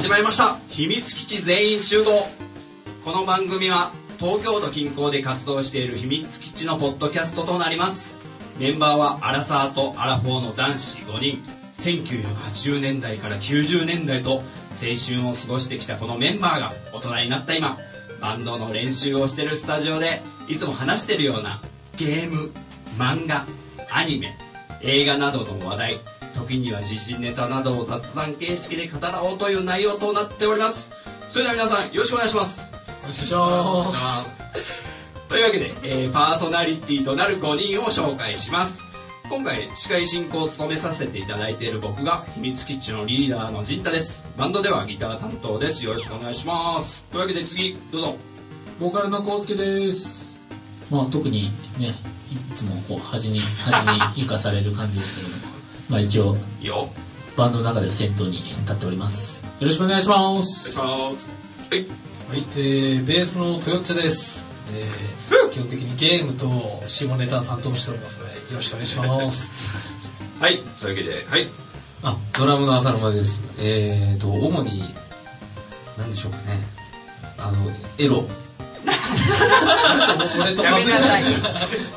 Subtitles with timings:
[0.00, 0.56] 始まりました。
[0.70, 2.26] 秘密基地全員集合。
[3.04, 8.16] この番組は東京都近郊で活動している秘密基地のポッドキャストとなります。
[8.58, 11.42] メンバーはアラサーとアラフォーの男子5人。
[11.74, 14.42] 1980年代から90年代と青
[14.96, 17.76] 春を過ごしてきたこのメンバーが大人になった今。
[18.22, 21.60] バンドの練習をしてるスタジオでいつも話してるような
[21.98, 22.52] ゲーム
[22.96, 23.44] 漫画
[23.90, 24.34] アニメ
[24.80, 26.00] 映画などの話題。
[26.34, 30.90] 時には時事ネタなどを雑談形式で語らおうという内容となっております。
[31.30, 32.60] それでは皆さんよろしくお願いします。
[33.00, 34.40] お願いします。
[35.28, 38.82] というわけで、えーパーソナリティとなる5人を紹介します。
[39.28, 44.24] 今回司会進行を務めさせていただいている僕が秘密基地のリーダーの陣太です。
[44.36, 45.84] バンドではギター担当です。
[45.84, 47.04] よろしくお願いします。
[47.12, 48.16] というわけで次どうぞ。
[48.80, 50.40] ボーカルのコウスケです。
[50.90, 51.94] まあ特にね
[52.28, 53.84] いいつもこう端に端
[54.16, 55.34] に生かされる感じですけども
[55.90, 56.36] まあ一応
[57.36, 59.44] バンドの中では先頭に立っております。
[59.58, 60.78] よろしくお願いします。
[60.78, 61.30] お願いします。
[61.70, 61.86] はい。
[62.30, 66.48] はい、えー、ベースのトヨッチャです、えー、基本的にゲームと
[66.86, 69.52] 下ネタ担当しておりますのでよろしくお願いします。
[70.38, 71.48] はいというわけではい。
[72.04, 73.42] あ、ドラムの浅沼です。
[73.58, 74.94] えーと、主に、
[75.98, 76.60] なんでしょうかね。
[77.36, 78.24] あの、エロ。
[80.40, 81.24] 俺とやめなさい。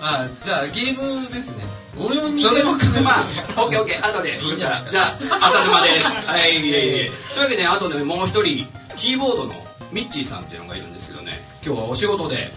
[0.01, 1.82] あ、じゃあゲームですね。
[1.97, 2.71] 俺も似それも
[3.03, 3.25] まあ
[3.57, 4.05] オッケーオッケー。
[4.05, 4.39] 後で。
[4.39, 6.07] じゃあじゃあ浅沼です。
[6.25, 7.11] はいいえいえ。
[7.33, 9.55] というわけであとねもう一人キーボードの
[9.91, 11.43] ミッチーさんっていうのがいるんですけどね。
[11.63, 12.51] 今日はお仕事で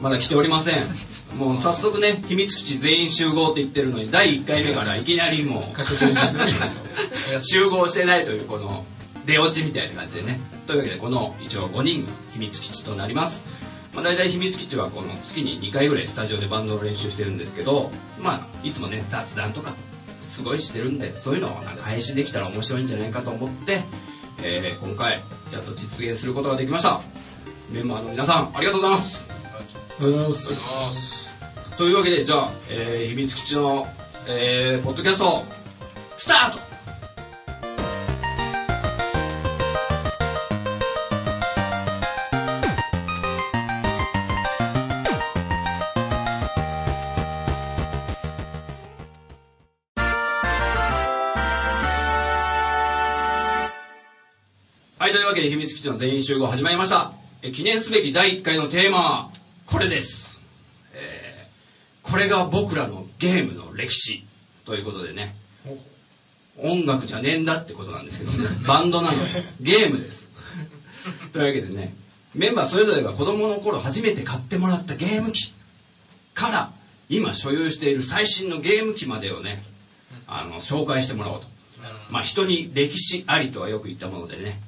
[0.00, 0.84] まだ来ておりません。
[1.36, 5.78] もう早速ね秘密基地全員集合って言ってるのに第1回目からいきなりもう
[7.42, 8.86] 集合してないというこの
[9.26, 10.40] 出落ちみたいな感じでね。
[10.66, 13.42] というわけでこの一応5人が秘密基地となります、
[13.98, 19.72] まあ、大体秘密基地はこの月に2回ぐらいスタジオでバンドの練習してるんですけどまあいつもね雑談とか
[20.28, 23.80] すごいしてるんでそういうのをなんか配信できたら面白いんじゃないかと思って、
[24.44, 25.14] えー今回
[25.52, 27.00] やっと実現することができました。
[27.72, 29.26] メンバーの皆さんありがとうございます。
[30.00, 31.30] おはようございます。
[31.76, 33.88] というわけでじゃあ、えー秘密基地の、
[34.28, 35.44] えーポッドキャスト
[36.18, 36.67] スタート
[55.00, 57.12] はい、というわけで秘密基地の全員集合始まりました。
[57.40, 59.30] え記念すべき第1回のテーマは、
[59.64, 60.42] これです。
[60.92, 64.24] えーこれが僕らのゲームの歴史
[64.64, 65.36] ということでね、
[66.56, 70.30] 音楽じゃねえんだってことなんですけどね、 バンドなので、ゲームです。
[71.32, 71.94] というわけでね、
[72.34, 75.52] メンバーそれぞれが子供の頃初めて買ってもらったゲーム機
[76.34, 76.72] から、
[77.08, 79.62] 今所有している最新のゲーム機までをね、
[80.26, 81.46] あの、紹介してもらおうと。
[82.10, 84.60] まあ人に歴史ありとはよく言ったものでね、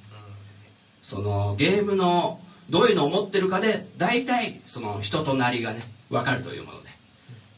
[1.11, 2.39] そのゲームの
[2.71, 6.89] どういうのを持ってるかで大体その人となりがね分かるというもので、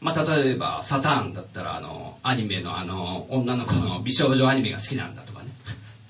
[0.01, 5.49] まあ、例えばサターンだったらあのアニメのあの女の子の 美少女アニメが好きなんだとかね。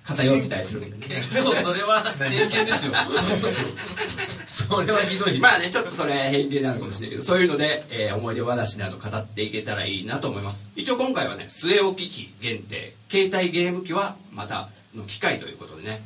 [0.05, 2.93] 偏ってたりするんででもそれは偏見ですよ。
[4.51, 5.39] それはひどい。
[5.39, 10.65] まあねちょっとそれ偏見なのかもしれないけどそういうので、えー思い出話など語っていけたらいいなと思います。
[10.75, 16.01] 一応今回はね据え置き機限定携帯ゲーム機はまたの機会ということでね、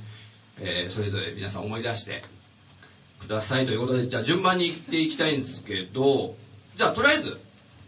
[0.60, 2.24] えーそれぞれ皆さん思い出して
[3.20, 6.36] くださいということでじゃあ順番にいっていきたいんですけど
[6.76, 7.40] じゃあとりあえず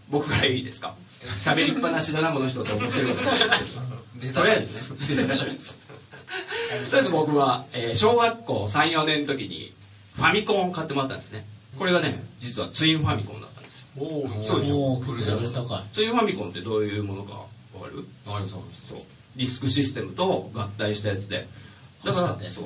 [0.09, 0.95] 僕からいいですか？
[1.43, 3.73] 喋りっぱなしだなこの人と思ってるかもしれないです
[4.21, 4.33] けど。
[4.33, 4.99] とりあえずね。
[4.99, 9.73] とりあえず僕は、えー小学校34年の時に
[10.13, 11.45] ファミコンを買ってもらったんですね。
[11.77, 13.87] これがね実はツインファミコンだったんですよ。
[13.97, 15.01] おおそうでしょ？
[15.93, 18.05] ツインファミコンってどういうものかわかる？
[18.25, 18.99] わかりますわかりますそう。
[19.35, 21.47] ディスクシステムと合体したやつで
[22.03, 22.65] だからねそう。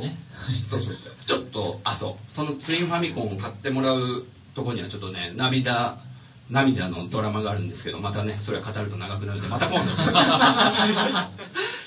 [0.69, 0.95] そうそう。
[1.25, 2.35] ちょっとあそう。
[2.35, 4.25] そのツインファミコンを買ってもらう
[4.56, 5.97] とこにはちょっとね涙
[6.50, 9.91] 涙のドラマがあるんですけどまたねそれは語ると長くなるんでまた今度。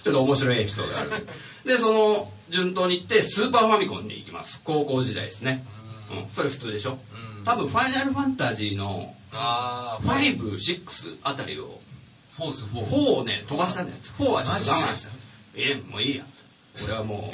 [0.03, 1.27] ちょっと面白いエピソードがある。
[1.65, 4.61] でその順当に行ってスーパーファミコンに行きます。
[4.65, 5.65] 高校時代ですね。
[6.11, 6.35] うん。
[6.35, 6.99] それ普通でしょ？
[7.45, 11.81] 多分ファイナルファンタジーのあー、56あたりを
[12.37, 12.87] フォース4。
[12.87, 13.99] 4をね飛ばしたんだよ。
[14.19, 15.27] 4はちょっと我慢したんです。
[15.57, 16.25] えもういいや
[16.85, 17.33] 俺はも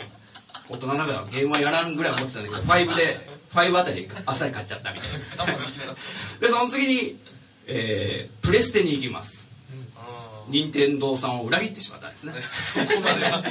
[0.71, 5.11] う大人ながらゲームはやらんぐらい思ってたんだけど5で5あたりあっさり買っちゃったみたい
[5.47, 5.55] な。
[6.41, 7.21] でその次に、
[7.67, 9.43] えープレステに行きます。
[10.49, 12.35] 任天堂さんを裏切ってしまったんですね。
[12.61, 13.43] そこまでは。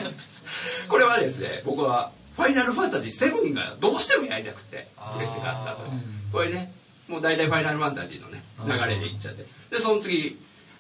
[0.87, 5.91] これはですね僕はファイナルファンタジー7がどうしてもやりたくてプレステがあったと
[6.31, 6.73] これね
[7.07, 9.45] もう大体ファイナルファンタジーのね流れでいっちゃって。
[9.69, 10.37] でその次、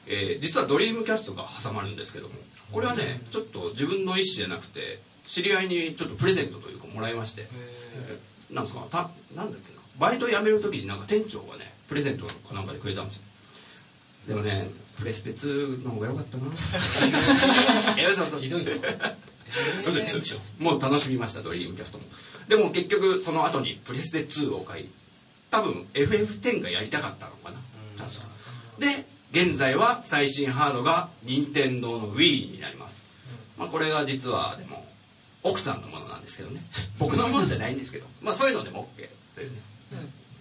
[0.07, 2.35] えー実はドリームキャストが挟まるんですけども
[2.71, 7.47] これはねちょっと自分の意思じゃなくて知り合いにちょっとプレゼントというかもらいまして。
[8.51, 9.81] なんかたなんだっけな。
[9.97, 13.21] バイト辞める時になんか店長がねプレゼントかなんかでくれたんですよ。
[14.27, 16.45] でもねプレステ2の方が良かったな。
[17.97, 18.41] いやそうそう。
[18.41, 18.71] ひどいな
[19.85, 22.05] 嘘ですもう楽しみましたドリームキャストも。
[22.47, 24.89] でも結局その後にプレステ2を買い
[25.49, 27.57] 多分 FF10 がやりたかったのかな。
[27.97, 28.27] 確か。
[28.79, 33.03] で現在は最新ハードが任天堂の Wii になります、
[33.57, 34.85] まあ、これが実はでも
[35.43, 36.63] 奥さんのものなんですけどね。
[36.99, 38.05] 僕のものじゃないんですけど。
[38.21, 39.61] まあそういうのでも OK というね、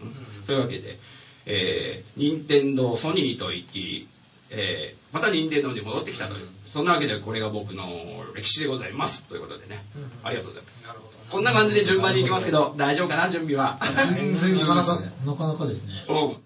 [0.02, 0.44] うん。
[0.44, 0.98] というわけで、
[1.46, 4.08] えー、任天堂ソニーと一気に、
[4.50, 9.84] えーまた任天堂に戻ってきたという、そんなわけでこれが僕の歴史でございますということでね、
[10.22, 10.86] ありがとうございます。
[10.86, 13.78] なるほどこんな感じで順番にいきますけど大丈夫かな準備は？
[14.14, 15.00] 全然なかなか。
[15.00, 15.12] ね。
[15.26, 16.04] なかなかですね。
[16.08, 16.36] うん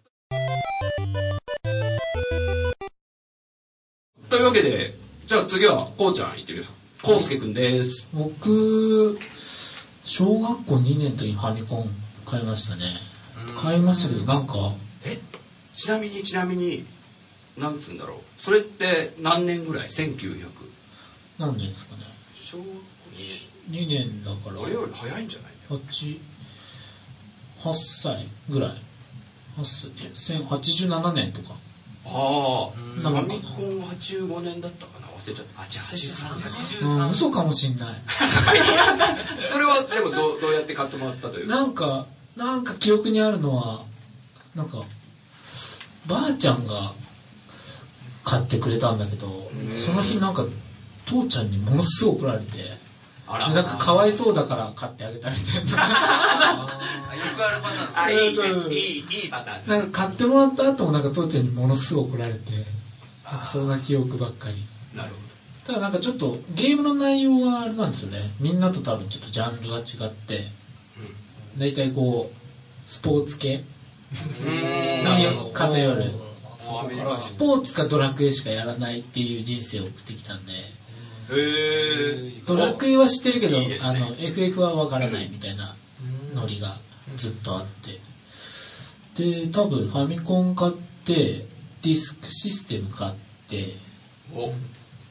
[4.55, 4.95] けで
[5.27, 7.07] じゃあ次はこうちゃん行ってみましょう。
[7.07, 8.09] こうすけくんです。
[8.15, 9.19] 僕
[10.05, 11.91] 小学校2年の時にファミコン
[12.25, 12.95] 買いましたね。
[13.61, 14.55] 買いましたけどなんか。
[15.05, 15.19] え？
[15.75, 16.87] ちなみにちなみに
[17.59, 18.19] なんつうんだろう。
[18.41, 20.47] それって何年ぐらい？1900
[21.39, 22.03] 何年ですかね。
[22.41, 22.73] 小学校
[23.71, 24.61] 2年だから。
[24.61, 26.21] 俺より早いんじゃない？8
[27.59, 28.71] 8歳ぐらい。
[29.59, 31.57] 8歳1087年とか
[32.07, 35.07] ああフなんかァミコン85年だったかな？
[35.09, 35.61] 忘れちゃった。
[35.63, 37.95] あ83うん嘘かもしんない。
[39.51, 41.47] それはでもどうどうやって買ってもらったという？
[41.49, 42.07] なんか
[42.37, 43.85] なんか記憶にあるのは
[44.55, 44.83] なんか
[46.07, 46.93] ばあちゃんが
[48.25, 49.51] 買ってくれたんだけど
[49.85, 50.45] その日なんか
[51.07, 52.77] 父ちゃんにものすごい怒られて
[53.27, 55.85] なんかかわいそうだから買ってあげたみたいな。
[55.85, 56.67] あ
[57.17, 58.75] よくあるパターンですね。
[58.75, 62.39] いいいいパターンなんか買ってもらった後もなんか父ちゃんにものすごい怒られて
[63.25, 64.57] なんかそんな記憶ばっかり。
[64.95, 65.17] なるほ
[65.67, 68.35] ただなんかちょっとゲームの内容はあれなんですよね。
[68.41, 70.51] みんなと多分ちょっとジャンルが違って
[71.57, 72.37] 大体こう
[72.91, 73.65] スポーツ系
[74.45, 75.47] どうん。
[75.49, 76.13] に偏る。
[77.19, 80.53] スポーツかドラクエしかやらないっていう人生を送ってきたんで
[81.31, 83.79] へえドラクエは知ってるけど、いいね。
[83.83, 85.75] あの FF は分からないみたいな
[86.35, 86.79] ノリが
[87.17, 88.01] ずっとあって。
[89.17, 90.73] で多分ファミコン買っ
[91.05, 91.47] て
[91.83, 93.13] ディスクシステム買っ
[93.49, 93.75] て
[94.35, 94.53] お。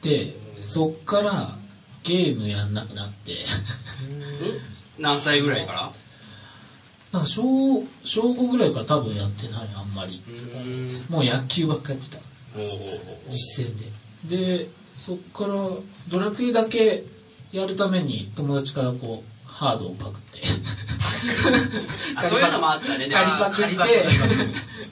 [0.02, 1.56] でそっから
[2.02, 3.44] ゲームやんなくなって。
[4.98, 5.92] 何歳ぐらいから？
[7.12, 10.22] なんか小小5ぐらいから多分やってないあんまり。
[11.08, 12.18] もう野球ばっかやってた。
[13.30, 13.78] 実践
[14.28, 14.58] で。
[14.58, 14.68] で
[15.04, 15.54] そっから
[16.08, 17.04] ドラクエだけ
[17.52, 20.42] やるために友達からこうハードをパクって。
[22.16, 23.08] あそういうのもあったね。
[23.08, 24.06] 借りパクして。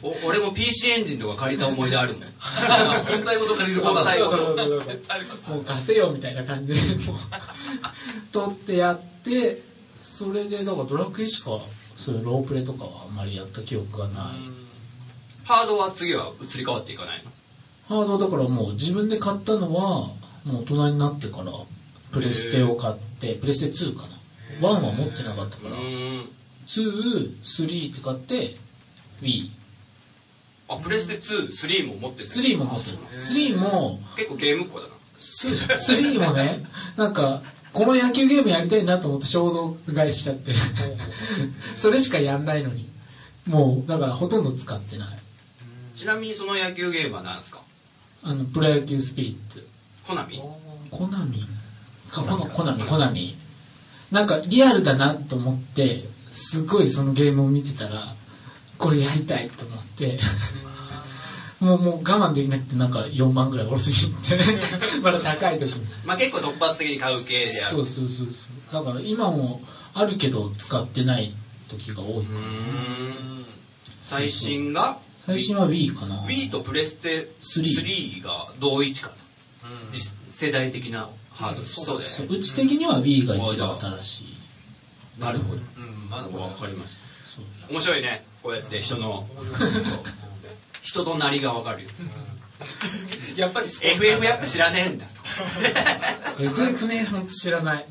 [0.03, 2.23] お俺も PC エンジンとか借りた思い出あるもん。
[3.05, 4.83] 本体ごと借りるパターンそうそうそう
[5.39, 7.17] そうもう貸せよみたいな感じでもう。
[8.33, 9.63] 取ってやって
[10.01, 11.61] それでだからドラクエしか
[11.97, 14.25] そういうロープレとかはあんまりやった記憶がない。
[15.45, 17.31] ハードは次は移り変わっていかないの？
[17.89, 20.15] ハードだからもう自分で買ったのは
[20.45, 21.53] もう大人になってから
[22.11, 24.09] プレステを買ってプレステ2かな。
[24.61, 25.77] 1は持ってなかったから。
[25.77, 26.29] うん。
[26.67, 28.57] 23って買って
[29.21, 29.51] Wii
[30.69, 32.99] あプレステ23も持ってる3も持ってる。
[33.13, 34.93] 3も結構ゲームっ子だな。
[35.19, 36.65] ス3もね
[36.97, 40.53] なんかこの野球ゲームやりたいなと思って衝動買いしちゃって。
[41.77, 42.91] それしかやんないのに。
[43.47, 45.19] もうだからほとんど使ってない。
[45.97, 47.61] ちなみにその野球ゲームは何ですか？
[48.23, 49.67] あのプロ野球スピリッツ。
[50.07, 50.41] コナミ？
[50.91, 51.45] コナミ？
[52.11, 52.85] コナミコナミ。
[52.85, 53.37] コナミ。
[54.11, 58.15] なんかリアルだなと思ってすごいそのゲームを見てたら
[58.79, 60.19] これやりたいと思って。
[61.61, 64.39] もうもう我慢できなくてなんか4万ぐらい下ろしに行って。
[65.01, 65.87] まだ高い時に。
[66.05, 67.77] まあ結構突発的に買う系である。
[67.77, 68.85] そうそうそうそう。
[68.85, 69.61] だから今も
[69.95, 71.33] あるけど使ってない
[71.69, 73.47] 時が多いかうなーん。
[74.05, 74.99] 最新が？
[75.27, 76.17] 最新は Wii かな。
[76.23, 79.15] Wii とプレステ3が同一かな。
[79.93, 82.07] 実世代的なハードそうだよね。
[82.09, 85.21] そううち的には Wii が一番新しい。
[85.21, 85.61] なるほど。
[85.79, 87.73] うんまだわかりましたそう。
[87.73, 88.25] 面白いね。
[88.43, 89.29] こうやって人の
[90.83, 91.91] 人となりがわかるよ。
[93.37, 95.07] やっぱり FF やっぱ知らねえんだ
[96.37, 96.43] と。
[96.43, 97.87] FF ね本当知らない。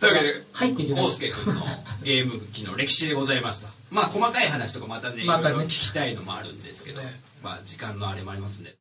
[0.00, 1.62] というわけで入っていけないコウスケ君の
[2.02, 5.56] ゲーム機の歴史でございましたまあ細かい話とかまたねいまたね。
[5.64, 7.20] 聞きたいのもあるんですけど、ね。
[7.42, 8.76] まあ時間のあれもありますんで。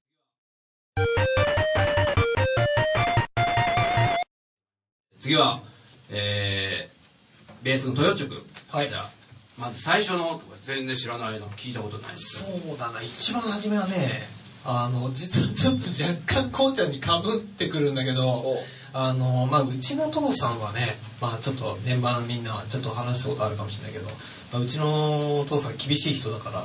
[5.21, 5.61] 次は
[6.09, 8.43] えー、ベースの豊地君。
[8.69, 8.91] はい。
[9.59, 13.01] まず最初のとか全然知らないの聞いたことないそうだな。
[13.01, 14.27] 一番初めはね
[14.65, 18.57] あの実はちょっと若干こうちゃんにかぶってくるんだけど
[18.97, 24.05] あの、まあ、うちの父さんはね、まあ、ちょっとメンバーのみんなちょっと話したことあるかもしれないけど、
[24.53, 26.61] まあ、うちのお父さん厳しい人だから、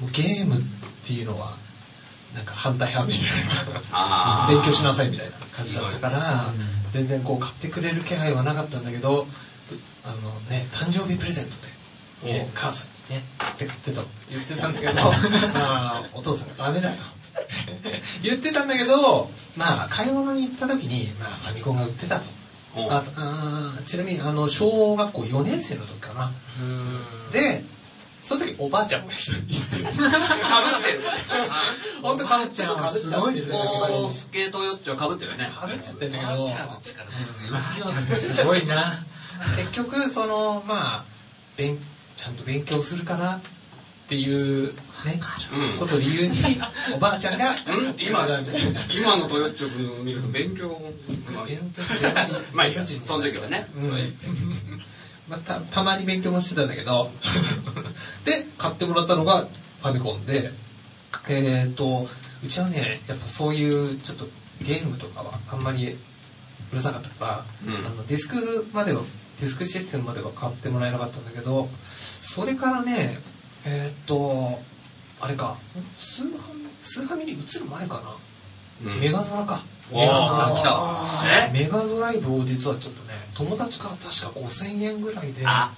[0.00, 0.58] もうゲームっ
[1.06, 1.54] ていうのは、
[2.34, 3.82] なんか反対派みたいな。
[3.92, 6.46] あ勉強しなさいみたいな感じだったから、
[6.92, 9.26] 全然こう買ってくれる気配はなかったんだけど、
[10.02, 11.50] あのね、誕生日プレゼント
[12.26, 14.02] で、ね、母さんにね、買って買ってと。
[14.30, 15.04] 言ってたんだけど、ま
[16.00, 16.96] あ、お父さんがダメだと。
[18.22, 22.24] 言ってたんだけど、まあ、買い物に行った時に、まあ、ファミコンが売ってたと。
[22.24, 22.36] うん
[22.78, 26.30] ああーちなみに、あの、小学校4年生の時かな。
[27.32, 27.64] で、
[28.22, 29.84] その時おばあちゃんも一緒に行ってる。
[29.84, 31.00] かぶってる
[32.02, 32.76] 本当かぶっちゃう。
[32.76, 33.32] かぶっちゃう
[34.12, 36.46] スケートヨッチはかぶってるねかぶっちゃってんだけど。
[38.16, 39.04] すごいな。
[39.56, 41.04] 結局そのまあ
[41.56, 41.78] 勉
[42.16, 43.40] ちゃんと勉強するかな
[44.06, 44.72] っていう
[45.04, 45.20] ね、
[45.52, 46.36] うんことを理由に
[46.94, 47.54] おばあちゃんがう
[47.90, 47.94] ん？
[47.98, 48.26] 今
[48.90, 50.80] 今のトヨッチョ君を見ると勉強
[52.54, 53.66] まあいいやその時はね。
[53.76, 53.90] うん。
[55.28, 57.10] まあ、たたまに勉強もしてたんだけど。
[58.24, 60.52] で買ってもらったのがファミコンで。
[61.28, 62.08] えっ、と
[62.44, 64.26] うちはねやっぱそういうちょっと
[64.62, 65.88] ゲームとかはあんまり
[66.72, 67.86] うるさかったから、うん。
[67.86, 69.02] あのディスクまでは
[69.40, 71.68] ディスクシステムまでは買ってもらえなかったんだけど
[72.20, 73.18] それからね
[73.66, 74.60] えっ、と
[75.20, 75.56] あれか。
[75.98, 78.00] スーファミスーファミに移る前か
[78.84, 79.00] な、うん。
[79.00, 79.62] メガドラか。
[79.90, 80.54] メガドラ。
[80.56, 81.48] 来た。
[81.48, 81.52] え？
[81.52, 85.72] メガドライブを実はちょっとね友達から確か5000円ぐらいであ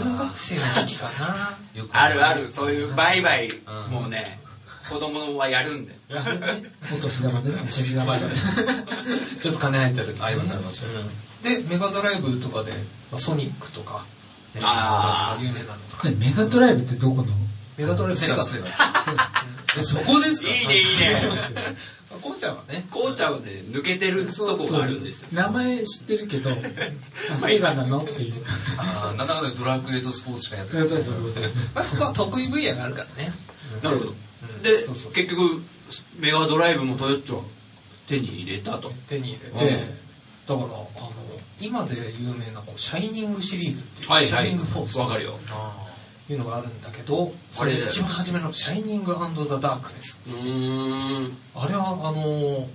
[0.00, 1.58] 中学生の時かな。
[1.78, 2.26] よくある。
[2.26, 3.92] あるそういう売買うん。
[3.92, 4.40] もうね
[4.88, 5.94] 子供はやるんで。
[6.10, 8.26] お年玉でね、お年玉で。
[9.40, 10.86] ちょっと金入った時ありますあります。
[11.42, 12.72] でメガドライブとかで、
[13.10, 14.04] まあ、ソニックとか、
[14.54, 15.76] ね、あー有名な
[16.26, 17.24] メガドライブってどこの？
[17.78, 18.66] メガドライブセガセガ
[19.78, 20.50] えそこですか。
[20.50, 21.22] いいねいいね。
[22.20, 22.84] こうちゃんはね。
[22.90, 25.28] こうちゃんはね抜けてるとこがあるんですよ。
[25.32, 26.50] 名前知ってるけど、
[27.34, 28.02] あ、セガなの？
[28.02, 28.34] っていう。
[28.76, 30.88] ああなんだかんだドラクエとスポーツしかやってない。
[30.88, 31.50] そうそうそうそう。
[31.74, 33.32] まあそこは得意分野があるからね。
[33.82, 34.10] なるほど。
[34.10, 34.14] う
[34.60, 34.62] ん。
[34.62, 34.76] で
[35.14, 35.62] 結局
[36.18, 37.42] メガドライブもトヨッチョは
[38.06, 38.92] 手に入れたと。
[39.08, 40.01] 手に入れて
[40.46, 40.86] だからあの
[41.60, 44.26] 今で有名なこうシャイニングシリーズっていう、はいはい。
[44.26, 44.98] シャイニングフォース。
[44.98, 45.38] わかるよ。
[46.30, 49.12] いうのがあるんだけどそれ一番初めの「シャイニング
[49.44, 50.18] ザ・ダークネス。
[50.26, 52.68] うーん」あれはあの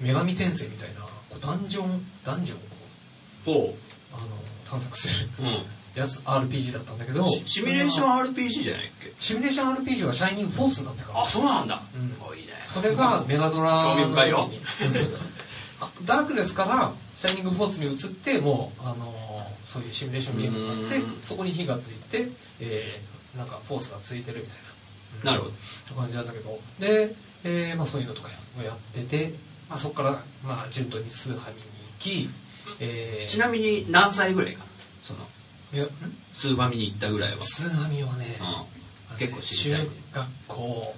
[0.00, 2.58] 女神転生みたいなこうダンジョンダンジョン？
[2.58, 3.76] をほ
[4.12, 4.26] あの
[4.70, 5.62] 探索するううん。
[5.94, 9.12] やつ RPG だったんだけどシシミュレーション RPG じゃないっけ？
[9.16, 11.22] シミュレーション RPG はシャイニングフォースになってから。
[11.22, 11.82] あそうなんだ。
[11.94, 12.14] うん。
[12.28, 12.52] おいいね。
[12.74, 14.50] それがメガドラの興味深いよ。
[14.78, 15.35] 時にあ
[16.04, 21.20] ダークネスからシャイニングフォースに移ってもうあのそういうシミュレーションゲームになってうん。
[21.22, 22.28] そこに火がついて、
[22.60, 24.56] えーなんかフォースがついてるみたい
[25.22, 25.32] な。
[25.32, 25.50] なるほ
[25.94, 26.00] ど。
[26.00, 26.58] 感じなんだけど。
[26.78, 27.14] で、
[27.44, 29.34] えーまあ、そういうのとかをやってて、
[29.68, 31.62] まあ、そこから、まあ、順当にスーハミに
[32.22, 32.30] 行き、
[32.80, 34.60] えーちなみに何歳ぐらいか？
[34.60, 34.64] な
[35.02, 35.18] その
[35.74, 35.88] いやん
[36.32, 37.40] スーファミに行ったぐらいは。
[37.40, 38.38] スーハミはね、
[39.10, 39.18] うん。
[39.18, 39.84] 結構知りたい。
[39.84, 40.94] 中学校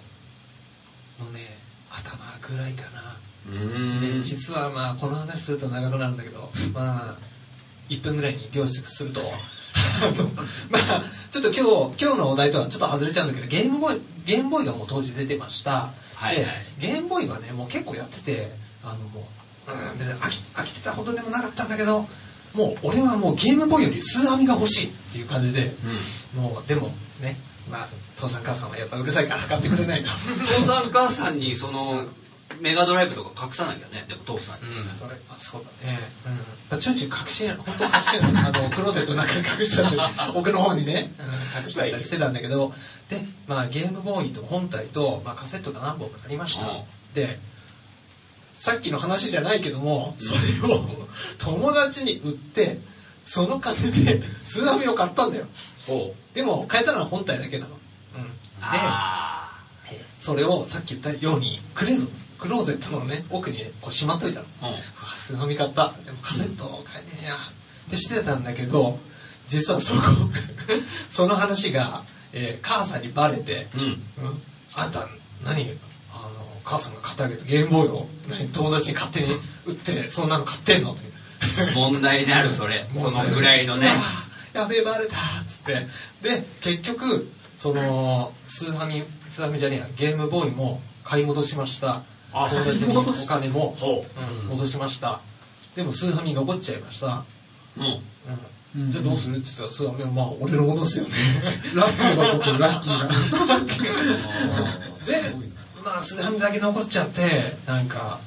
[1.19, 1.41] のね
[1.91, 7.17] 頭ぐらいかな、ね実はまあこの話すると長くなるんだけどまあ
[7.89, 9.21] 1分ぐらいに凝縮すると。
[10.71, 16.45] まあちょっと今日今日のお題とはちょっと外れちゃうんだけどゲームボーイゲームボーイがもう当時出てました、はいはい。
[16.45, 18.53] でゲームボーイはねもう結構やってて
[18.83, 19.29] あのも
[19.69, 22.09] う、うん、別に飽き飽きてたほどでもなかったんだけど
[22.55, 25.75] もう俺はもうゲームボーイよりスーアミが欲しいっていう感じで、
[26.35, 27.39] もうでもね
[27.71, 30.09] まあ父さん母さんはやっぱうるさいから買ってくれないと。
[30.65, 32.07] 父さん母さんにその
[32.61, 34.05] メガドライブとか隠さなきゃね。
[34.09, 35.99] でも父さんに、それあそうだね。
[36.27, 36.33] うん。
[36.33, 39.97] まあちょいちょい隠し本当に隠してるのあのクローゼットの中に隠してたり
[40.35, 42.73] 奥の方にね、うん隠したりしてたんだけど。
[43.09, 46.85] でまあゲームボーイと本体と、まあ、カセットが何本かありました、うん。
[47.15, 47.39] で
[48.59, 50.35] さっきの話じゃないけどもそ
[50.69, 50.85] れを
[51.39, 52.79] 友達に売って
[53.25, 55.47] その金で スーダミを買ったんだよ。
[56.35, 57.71] でも買えたのは本体だけなの、
[58.17, 58.29] うん、で
[58.61, 59.51] あ
[60.21, 62.07] それをさっき言ったようにクレーゾ
[62.39, 64.47] クローゼットのね奥にねこうしまっといたの。
[64.63, 64.75] あうん。
[64.75, 64.81] うわ
[65.15, 65.95] スーファミ買った。
[66.05, 68.99] でもカセット買えねえやってしてたんだけど
[69.47, 70.01] 実はそこ
[71.11, 73.81] その話が、えー母さんにバレてうん。
[73.83, 74.43] うん。
[74.75, 75.09] あんた
[75.45, 75.63] 何
[76.13, 76.31] あの
[76.65, 79.35] 母さんが買ってあげたゲームボーイを何友達に勝手に
[79.67, 80.93] 売ってそんなの買ってんの？
[80.93, 81.09] って。
[81.75, 82.87] 問題になるそれ。
[82.95, 83.91] そのぐらいのね。
[84.53, 85.17] やべえバレた。
[85.17, 85.89] っつって。
[86.23, 89.89] で結局そのスーファミスーファミじゃねえや。
[89.97, 91.91] ゲームボーイも買い戻しました。
[91.91, 92.03] あ
[92.33, 93.77] 友達にお金も、
[94.49, 95.21] 戻しました。
[95.75, 97.25] でもスーファミ残っちゃいました、
[97.77, 97.87] ううん。
[97.87, 98.01] うん。
[98.77, 99.39] うんじゃあどうする？
[99.39, 101.11] っつったらスーファミはまあ俺のものですよね。
[101.75, 103.09] ラッキーが起こってラッキーが。
[103.09, 103.13] で
[105.85, 108.19] まあスーファミだけ残っちゃってなんか、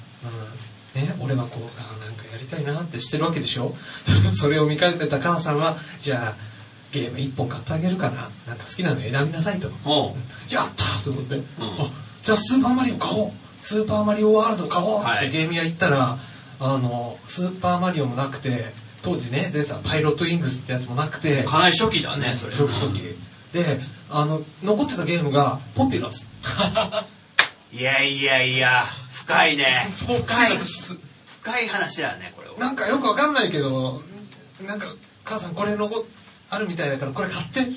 [0.96, 1.02] うん。
[1.02, 3.76] ね、俺はこうあなんかやりたいなってしてるわけでしょ？
[4.34, 6.42] それを見かけた母さんはじゃあ
[6.92, 9.70] ゲーム1本買ってあげるからなんか好きなの選びなさいと。
[10.50, 11.90] やったーと思って、あ
[12.24, 15.30] じゃあスーパーマリオ買おうスーパーマリオワールド買おうっはい。
[15.30, 16.18] てゲーム屋行ったら、
[16.60, 23.02] あのスーパーマリオもなくて当時ね出てたパイロットウィングスってやつもなくてかなり初期だねそれ初期初期。
[23.54, 26.28] であの残ってたゲームがポピュラス。
[27.74, 29.90] いやいやいや深いね。
[30.06, 30.58] 深い
[31.42, 32.56] 深い話だねこれは。
[32.60, 34.02] なんかよくわかんないけど
[34.66, 34.88] なんか
[35.24, 36.06] 母さんこれ残
[36.50, 37.72] あるみたいだからこれ買ってって。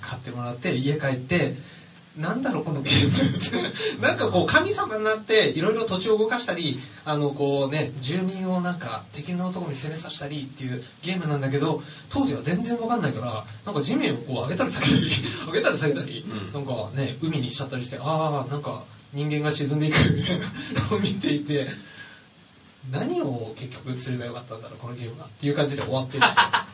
[0.00, 1.56] 買ってもらって家帰って
[2.18, 4.00] なんだろうこのゲームって。
[4.00, 15.10] なんかこう神様になっていろいろ土地を動かしたりあのこうね住民をなんか敵のところに攻めさせたりっていうゲームなんだけど当時は全然わかんないからなんか地面をこう上げたり下げたり
[15.46, 16.52] 上げたり下げたり、うん。
[16.52, 20.46] なんかね海にしちゃったりしてああなんか人間が沈んでいくみたいな
[20.90, 21.68] の を見ていて
[22.90, 26.24] 何を結局すればよかったんだろうこのゲームはっていう感じで終わってる。
[26.24, 26.66] あ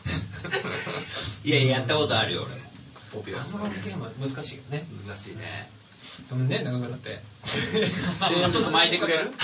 [1.43, 2.55] いやいややったことあるよ俺。
[2.55, 2.64] も
[3.15, 4.85] ポピュラームは難しいよね。
[5.07, 5.69] 難しいね。
[6.29, 7.09] そのね長くなって。
[7.45, 7.89] で
[8.51, 9.31] ちょっと巻いてくれる？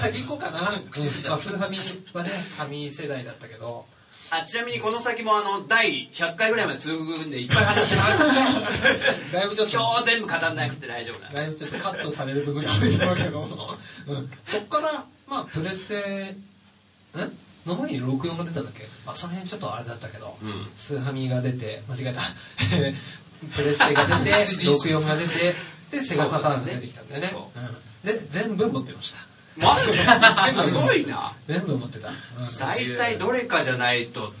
[0.00, 1.78] 先行こうかな、まあ、スーファミ
[2.12, 3.86] はね紙世代だったけど。
[4.30, 9.72] あちなみにこの先もあの第100回ぐらいまで続くんでいっぱい話してます だいぶちょっと。
[9.74, 11.30] 今日全部語んなくて大丈夫だ。
[11.30, 20.66] だいぶちょっとカットされる部分が多いと思うけど、うん、そっからまあプレステんの前に64が出たんだっけ、まあ、その辺ちょっとあれだったけど、うん。
[20.76, 22.22] スーファミが出て間違えた。
[23.54, 24.30] プレステが出て
[24.66, 25.54] 64が出て
[25.90, 27.28] でセガサターンが出てきたんだよね。
[27.32, 27.58] そう。
[27.58, 29.18] うん、で全部持ってました。
[29.56, 29.98] マジで？
[30.54, 31.32] すごいな。
[31.46, 32.14] 全部持ってた、うん。
[32.58, 34.32] 大体どれかじゃないとっ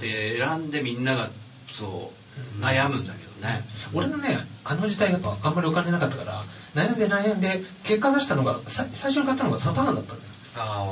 [0.00, 1.30] て選んでみんなが
[1.70, 2.12] そ
[2.60, 3.64] う悩むんだけどね。
[3.92, 10.30] 俺のねあの時代やっぱあんまりお金なかったから悩んで悩んで結果出したのがさ最初に買ったのがサターンだったんだよ。
[10.32, 10.33] あ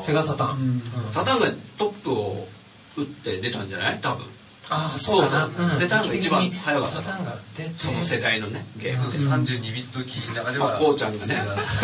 [0.02, 0.60] セガサターン、う
[1.00, 1.04] ん。
[1.06, 1.12] うん。
[1.12, 1.46] サタンが
[1.78, 2.46] トップを
[2.96, 3.98] 打って出たんじゃない？
[4.00, 4.26] 多分。
[4.70, 5.50] ああそうだな。
[5.54, 5.80] そうそう。
[5.80, 6.96] セターンが一番早かった。
[6.96, 9.12] サターンが出てその世代のねゲーム。
[9.12, 11.34] であ32ビット機の中ではまあこうちゃんがね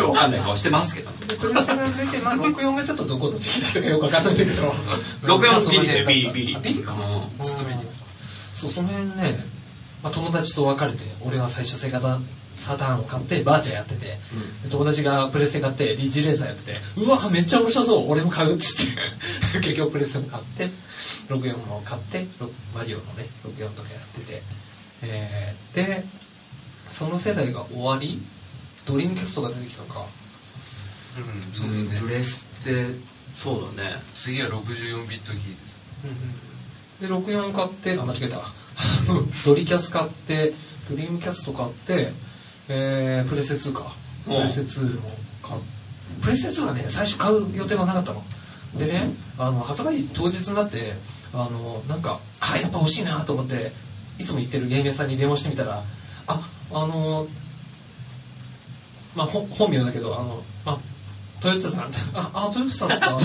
[0.03, 1.11] わかんない顔してますけど。
[1.27, 4.73] でプレステが出て、まあ、64がちょっとどこの時期だったかよくわかんないんだけど。
[5.37, 6.55] 64ビリでビリビリ。
[6.55, 6.93] あビリか。
[6.93, 7.43] うん。
[7.43, 7.79] ずっとビリ。
[8.53, 9.45] そうその辺ね、
[10.03, 12.19] まあ、友達と別れて俺は最初セガタ
[12.59, 14.05] サターンを買ってバーチャーやってて、
[14.63, 18.91] で友達がプレステ買ってリッジレーサーやっててうわめっちゃ面白そう俺も買うっつって。
[19.61, 20.69] 結局プレステも買って
[21.29, 24.43] 64も買ってろマリオのね64とかやってて、
[25.01, 26.03] えーで
[26.89, 28.19] その世代が終わり
[28.85, 30.05] ドリームキャストが出てきたのか。
[31.17, 31.99] うんそうですね。
[31.99, 32.85] プレステ
[33.37, 34.01] そうだね。
[34.17, 35.77] 次は64ビット機です。
[36.99, 38.41] で64買ってあ間違えた
[39.45, 40.53] ドリキャス買って
[40.89, 42.11] ドリームキャスト買って、
[42.69, 43.93] えープレステ2か。
[44.25, 44.41] プうん。
[44.43, 45.09] レステ2も
[45.43, 45.61] 買っ
[46.21, 48.23] プレステ2はね最初買う予定はなかったの。
[48.77, 50.93] でねあの発売当日になって
[51.33, 53.71] あのなんかあやっぱ欲しいなと思って
[54.19, 55.83] いつも行ってるゲーム屋さんに電話してみたら
[56.27, 57.27] ああの
[59.15, 60.77] まあほ本名だけどあのあ
[61.41, 61.83] トヨッチャさん。
[62.13, 63.17] ああトヨッチャさんですか？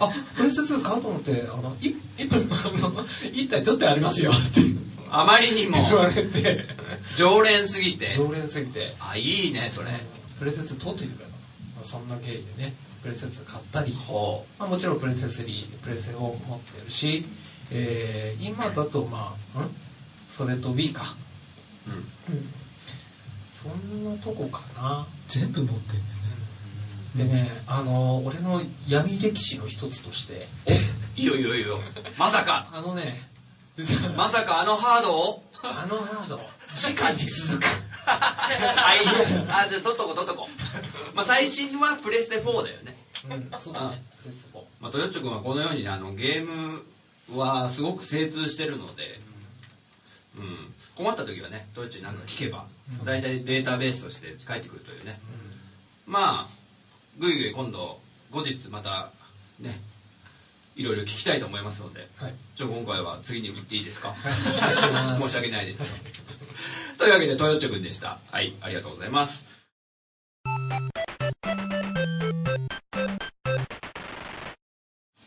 [0.00, 3.06] あプレステ2買うと思ってあのい一分あの。
[3.32, 4.60] 一体取ってありますよって
[5.14, 6.64] あまりにも言われて。
[7.16, 8.14] 常連すぎて。
[8.16, 8.94] 常連すぎて。
[8.98, 9.90] あいいねそれ。
[10.38, 11.36] プレステ2取っといてくれたと、
[11.76, 17.26] まあ、そんな経緯でねプレステ2買ったり、ほまあ、もちろんプレステ3プレステ4も持ってるし、
[17.70, 19.70] えー今だとまあん？
[20.28, 21.14] それと B か
[21.86, 21.90] う、
[22.32, 22.48] うん、
[23.52, 25.06] そんなとこかな。
[25.28, 26.00] 全部持ってん
[27.18, 27.34] だよね。
[27.34, 30.48] でね、あの俺の闇歴史の一つとして。
[31.14, 31.78] いいよいいよいいよ。
[32.16, 32.70] まさか。
[32.72, 33.30] あのね
[34.16, 35.42] まさかあのハードを？
[35.62, 36.36] あのハード。
[36.36, 37.64] 直に続く。
[38.06, 39.06] あい
[39.48, 40.48] あじゃあ取っとこう取っとこ
[41.12, 41.16] う。
[41.16, 42.96] まあ最新はプレステ4だよね。
[43.30, 44.02] うんそうだね。
[44.22, 46.82] プレステ4まあ、トヨッチョ君はこのようにねあのゲーム
[47.38, 49.20] はすごく精通してるので、
[50.36, 52.66] うん、困った時はねトヨッチョに何か聞けば、
[53.04, 55.20] 大体データベースとして返ってくるというね、
[56.06, 56.46] まあ
[57.18, 59.12] ぐいぐい今度後日また
[59.60, 59.80] ね
[60.76, 62.34] いろいろ聞きたいと思いますのではい。
[62.56, 64.14] ちょ今回は次に行っていいですか？
[65.20, 65.84] 申し訳ないです。
[66.98, 68.18] というわけでトヨッチョ君でした。
[68.30, 69.44] はいありがとうございます。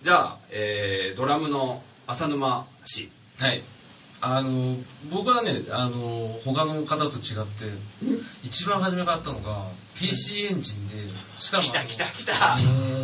[0.02, 3.10] じゃあ、えードラムの浅沼氏。
[3.40, 3.64] はい。
[4.22, 4.78] あの
[5.12, 7.66] 僕はねあの他の方と違って
[8.44, 10.96] 一番初め買ったのが PC エンジンで
[11.38, 12.56] しかも来た来た来た。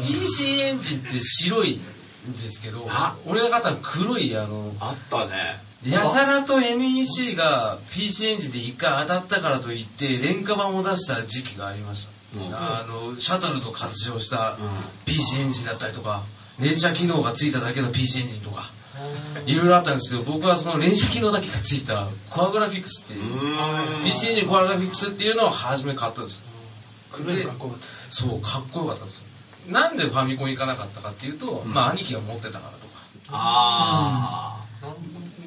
[0.07, 1.81] PC エンジンって白いん
[2.27, 3.15] ですけどあ。
[3.25, 5.59] 俺が買ったの黒いあのあったね。
[5.85, 12.53] やたらと NEC が PC エンジンで一回当たったからといって廉価版を出した時期がありました、うん。
[12.53, 14.57] あのシャトルの活用したうん。
[15.05, 16.23] PC エンジンだったりとか
[16.59, 18.71] 連射機能がついただけの PC エンジンとか
[19.45, 26.41] いろいろあったんですけど僕はその連射機能だけがついたコアグラフィックスっていう PC エンジンコアグラフィックスっていうのを初め買ったんですよ。
[27.11, 27.85] 黒いのかっこよかった。
[28.11, 29.23] そうかっこよかったんですよ
[29.69, 33.01] なんでファミコン行かなかったかっていうと、まあ兄貴が持ってたからとか。
[33.29, 34.57] あ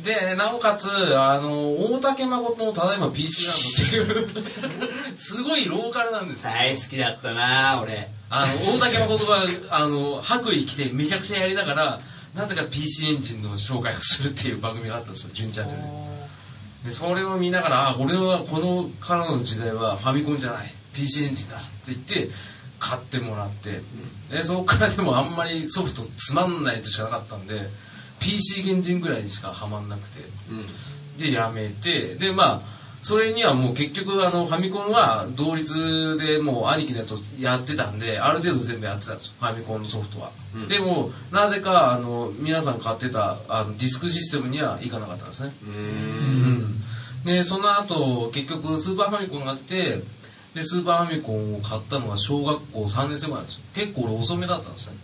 [0.04, 3.46] でなおかつあの大竹誠のただいま PC
[3.96, 5.16] ランドっていう。
[5.16, 6.52] すごいローカルなんですよ。
[6.52, 8.10] 大好きだったな俺。
[8.28, 12.00] あの大竹誠があの白衣着てめちゃくちゃやりながら
[12.34, 15.80] なぜか PC エンジンの紹介をするっていう番組があったんですよ純チャンネル
[16.84, 16.90] で。
[16.90, 20.74] でそれを見ながらあ俺はこのからの時代はファミコンじゃない。
[20.92, 21.56] PC エンジンだ。
[21.56, 22.30] って言って
[22.84, 23.80] 買ってもらって、
[24.30, 27.68] でそこからでもあんまりソフトつまんないやつしかなかったんで
[28.20, 30.24] PC エンジンぐらいしかハマんなくて。
[31.18, 40.32] でやめてでまあそれにはもう結局あのファミコンは同率でもう兄貴のやつをやってたんである程度全部やってたんですよファミコンのソフトは、
[40.68, 45.52] でもなぜかあの皆さん買ってたあのディスクシステムにはいかなかったんですね。
[45.62, 46.80] うん。
[47.26, 50.02] でその後結局スーパーファミコンが出て
[50.54, 53.62] でスーパーファミコンを買ったのが小学校3年生ぐらいなんですよ。
[53.74, 54.94] 結構俺遅めだったんですね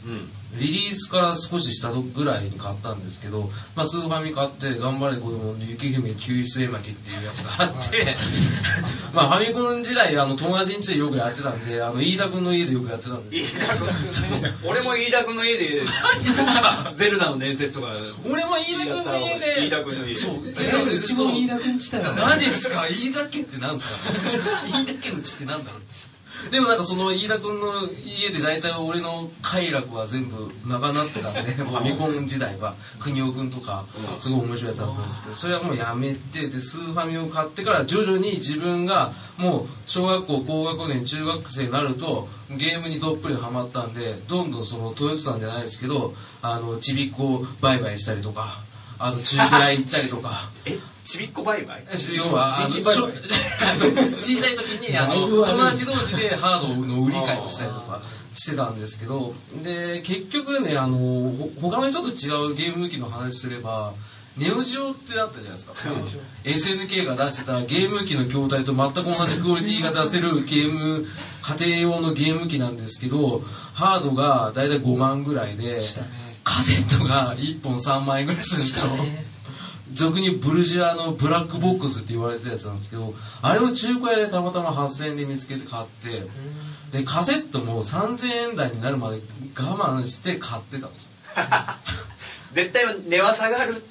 [0.54, 8.16] リリースから少し下ぐらいに買ったんですけど、まあ、スーファミ買って「頑張れ子供の雪姫救出絵巻」っていうやつがあって
[9.14, 13.60] まあファミコン時代あの友達ん家でよくやってたんであの飯田君の家でよくやってたんですよ。
[14.64, 15.82] 俺も飯田君の家で。
[16.96, 17.88] ゼルダの伝説とか。
[18.24, 19.66] 俺も飯田君の家で。
[19.66, 20.20] 飯田君の家で。
[20.20, 21.00] そうえう。
[21.00, 22.86] ちも飯田君ちだよ何ですか？
[22.88, 23.96] 飯田家って何ですか？
[24.66, 25.82] 飯田家の地って何だろう？
[26.50, 32.74] でもなんかその飯田君の家で大体俺の快楽は全部長なってたんで ファミコン時代は。
[32.98, 33.84] 国尾君とか
[34.18, 48.62] すごい面白いやつだったんですけどそれはもうやめてでスーファミを買ってから徐々に自分がもう小学校高学年中学生になるとゲームにどっぷりハマったんでどんどんそのトヨタさんじゃないですけどあのちびっこを売買したりとか
[49.00, 50.50] あと中ぐらい行ったりとか。
[50.66, 51.82] えちびっこ売買？
[52.14, 52.94] 要はあの新人売買？
[52.94, 53.08] しょ
[54.20, 58.02] 小さい時にあの 友達同士でハードの売り買いをしたりとか
[58.34, 59.34] してたんですけど
[59.64, 63.94] で結局ねあのほ他の人と違うゲーム機の話すれば
[64.36, 65.74] ネオジオってあったじゃないですか。
[66.44, 71.04] SNK が出してたゲーム機の筐体と全く同じクオリティが出せるゲーム
[71.58, 73.42] 家庭用のゲーム機なんですけど
[73.74, 75.80] ハードが大体5万ぐらいで
[76.44, 78.86] カセットが1本3万円ぐらいするんですよ。
[79.92, 86.26] 俗にブルジュアのブラックボックスって言われてたやつなんですけどあれを中古屋でたまたま8000円で見つけて買って
[86.96, 89.20] でカセットも3000円台になるまで
[89.56, 91.10] 我慢して買ってたんですよ。
[92.52, 93.84] 絶対値は下がる。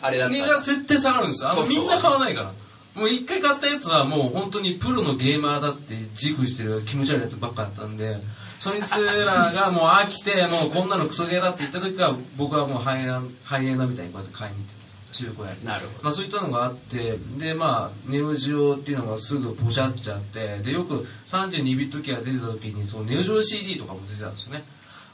[0.00, 1.44] あれだった値が絶対下がるんです。
[1.44, 2.52] よあのみんな買わないから
[2.94, 8.18] もう一回買ったやつはもう本当にプロのゲーマーだって自負してる気持ち悪いやつばっかだったんで
[8.58, 9.14] そいつら
[9.52, 14.92] がもう飽きてもうこんなのクソゲーだって言った時は僕はもうハイエナハイエナみたいにこうやって買いに行ってたんです。
[14.92, 15.64] よ中古屋に。
[15.64, 16.04] なるほど。
[16.04, 24.64] まあ、そういったのがあってでまあネオジオっていうのがすぐポシャっちゃってでよく32ビット機が出てた時にそのネオジオ CD とかも出てたんですよね。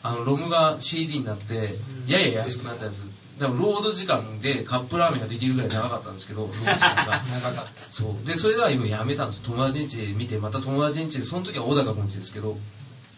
[0.02, 3.02] あのロムが CD になってやや安くなったやつ
[3.38, 7.24] でもロード時間でカップラーメンができるぐらい長かったんですけど ロード時間が。
[7.40, 8.26] 長かっそう。
[8.26, 9.42] でそれでは今やめたんです。
[9.42, 12.58] 友達ん家で見てまた友達ん家でその時は小高君家ですけど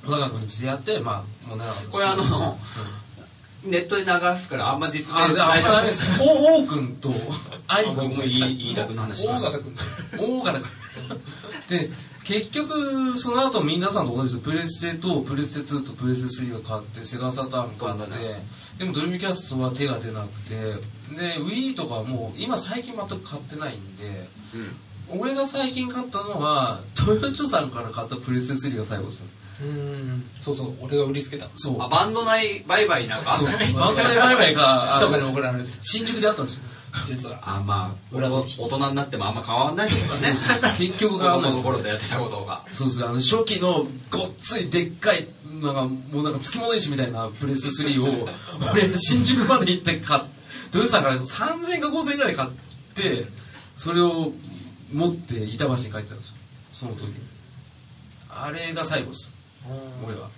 [0.04, 2.58] 小高君家でやってまあもう長かったこれあの
[3.64, 6.04] ネットで流すからあんま実名あであ大丈夫ダメです。
[6.20, 7.14] お王君と
[7.66, 9.46] 愛君僕もいい飯田君の話します。
[9.46, 9.76] 大型君
[10.18, 10.58] 大型
[11.68, 11.90] で
[12.30, 14.44] 結局その後皆さんと同じです。
[14.44, 21.00] プレステとプレステ2とプレステ3を買ってセガサターン買ってでもドルミキャストは手が出なくて。
[21.10, 24.28] で Wii とかはもう今最近全く買ってないんで
[25.08, 29.24] 俺が最近買ったのはトヨタさんから買ったプレステ3が最後です
[29.60, 30.22] うん。
[30.38, 31.48] そうそう俺が売りつけた。
[31.56, 31.82] そう。
[31.82, 33.32] あバンド内売買なんか？
[33.32, 33.48] そう。
[33.48, 35.00] バンドでバイバイが
[35.80, 36.62] 新宿であったんですよ
[37.06, 40.76] 実はあまあ裏大人になってもあんま変わんないですからね。
[40.78, 42.64] 結局子供の買わないです頃とやってたことが。
[42.72, 45.28] そうですあの初期のごっついでっかい
[45.60, 48.28] なんかもうなんか月物石みたいなプレステ3を
[48.72, 50.22] 俺新宿まで行って買っ
[50.72, 52.50] トヨタさんから3000円か5000円ぐらい買っ
[52.94, 53.26] て
[53.76, 54.32] それを
[54.92, 56.34] 持って板橋に帰ってたんですよ。
[56.70, 57.12] その時
[58.28, 59.32] あれが最後です。
[60.06, 60.28] 俺は。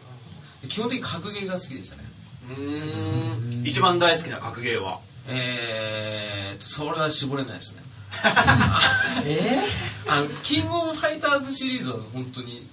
[0.69, 2.05] 基本的に格ゲーが好きでしたね。
[2.51, 3.67] うーん。
[3.67, 5.01] 一番大好きな格ゲーは？
[5.29, 7.83] えーとそれは絞れないですね。
[9.25, 9.59] え
[10.07, 12.69] あのキングオブファイターズシリーズは本当に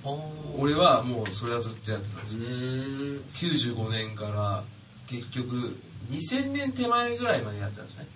[0.58, 2.44] 俺はもうそれはずっとやってたんですよ。
[2.44, 3.24] ん。
[3.34, 4.64] 95年から
[5.08, 5.78] 結局
[6.10, 8.08] 2000年手前ぐらいまでやってたんですね。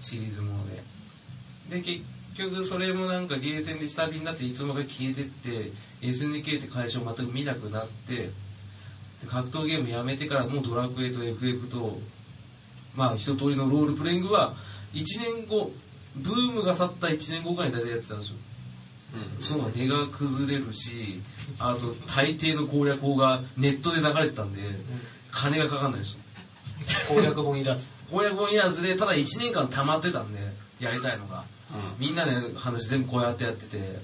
[0.00, 0.82] シリーズもので。
[1.70, 2.02] で結
[2.34, 8.32] 局それもなんかゲーセンで下火になっていつもか消えてって SNK って会社を全く見なくなってで
[9.26, 11.98] 格闘ゲームやめてからもうドラクエと FF と
[12.94, 14.54] まあ一通りのロールプレイングは
[14.94, 15.72] 1年後
[16.16, 18.36] ブームが去った1年後ぐらいに大体やってたんですよ。
[19.38, 21.22] そういうのが値が崩れるし
[21.58, 24.62] あと大抵の攻略法がネットで流れてたんで
[25.30, 26.18] 金がかかんないですよ。
[27.08, 27.90] 攻略本いらず。
[28.10, 31.44] 攻略本いらずでただ1年間溜まってたんでやりたいのが、
[31.98, 34.02] みんなで話全部こうやってやってて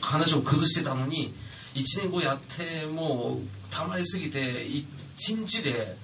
[0.00, 1.34] 話を崩してたのに
[1.74, 4.86] 1年後やってもう溜まりすぎて1
[5.36, 5.96] 日で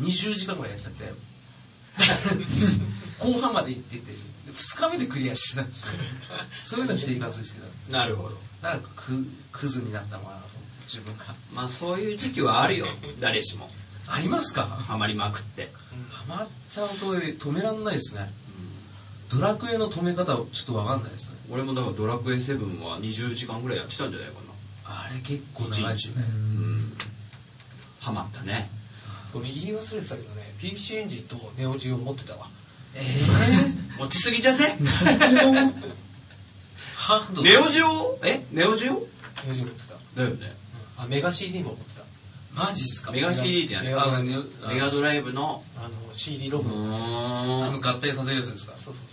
[0.00, 1.12] 20時間ぐらいやっちゃって。
[3.18, 4.02] 後半まで行ってて。
[4.52, 5.88] 2日目でクリアしてたんですよ。
[6.64, 7.66] そういうので生活してた。
[7.66, 8.38] んですなるほど。
[8.60, 11.34] だからククズになったのかなと思って自分が。
[11.52, 12.86] まあそういう時期はあるよ。
[13.20, 13.70] 誰しも。
[14.06, 14.64] ありますか？
[14.64, 15.72] ハマりまくって。
[16.10, 18.32] ハマっちゃうと止めらんないですね。
[19.30, 21.38] ドラクエの止め方はちょっと分かんないですね。
[21.50, 25.04] 俺もだからドラクエ7は20時間ぐらいやってたんじゃないかな。
[25.06, 26.22] あれ結構長いですね。
[26.22, 26.96] うん。
[28.00, 28.70] ハマったね
[29.34, 32.48] 俺言い忘れてたけどね PC エンジンとネオジオ持ってたわ。
[32.94, 34.78] ええ落 ちすぎじゃね？
[36.96, 38.18] ハードネオジオ？
[38.24, 38.44] え？
[38.52, 38.92] ネオジオ？
[39.44, 39.94] ネオジオ持ってた。
[40.20, 40.54] だよね。
[40.96, 42.02] あメガ CD も持ってた。
[42.54, 43.12] マジっすか？
[43.12, 43.88] メガ CD ってやね
[44.68, 45.64] メガドライブの？
[45.76, 46.94] あの CD ロうム。
[46.94, 48.74] あの合体させるやつですか？
[48.76, 49.04] そうそう。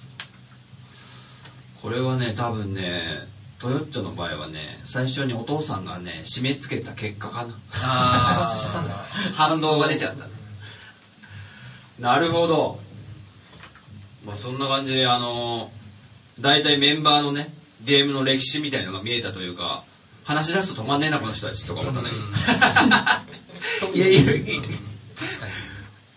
[1.81, 3.27] これはね多分ね
[3.59, 7.59] トヨッチョの場合はね最初にお父さんがね締め付けた結果かな。
[7.73, 8.97] あ開発しちゃったんだよ
[9.33, 10.31] 反動が出ちゃったね。
[11.99, 12.79] なるほど。
[14.25, 15.71] まあそんな感じであの
[16.39, 19.83] 大体メンバーのねゲームの歴史みたいのが見えたというか
[20.23, 23.91] 話し出すと止まんねえなこの人たちとか思ったんだけど。
[23.93, 25.51] いやいや確かに。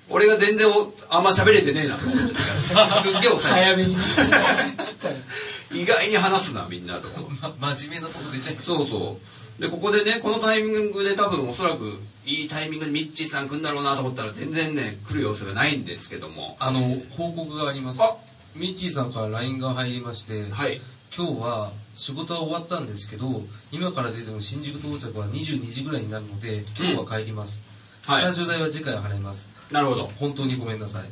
[0.08, 3.02] 俺が全然おあんま喋れてねえなと思っちゃったから。
[3.02, 3.96] すっげえ抑えちゃ早めに
[5.72, 7.08] 意外に話すなみんなと。
[7.08, 7.20] か
[7.60, 9.18] ま真面目なとこ出ちゃいましそうそ
[9.58, 9.62] う。
[9.62, 16.56] でここでねこのタイミングで多分おそらくいいタイミングでミッチーさん来るんだろうなと思ったら全然ね来る様子がないんですけども。
[16.58, 16.80] たあの
[17.10, 18.02] 報告があります。
[18.02, 18.16] あ！
[18.54, 20.80] ミッチーさんから LINE が入りまして、はい。
[21.14, 27.62] 今日は仕事は終わったんですけど今から出ても新宿到着は22時ぐらいになるので今日は帰ります、
[28.06, 28.22] はい。
[28.22, 29.50] スタジオ代は次回払います。
[29.70, 30.10] なるほど。
[30.18, 31.02] 本当にごめんなさい。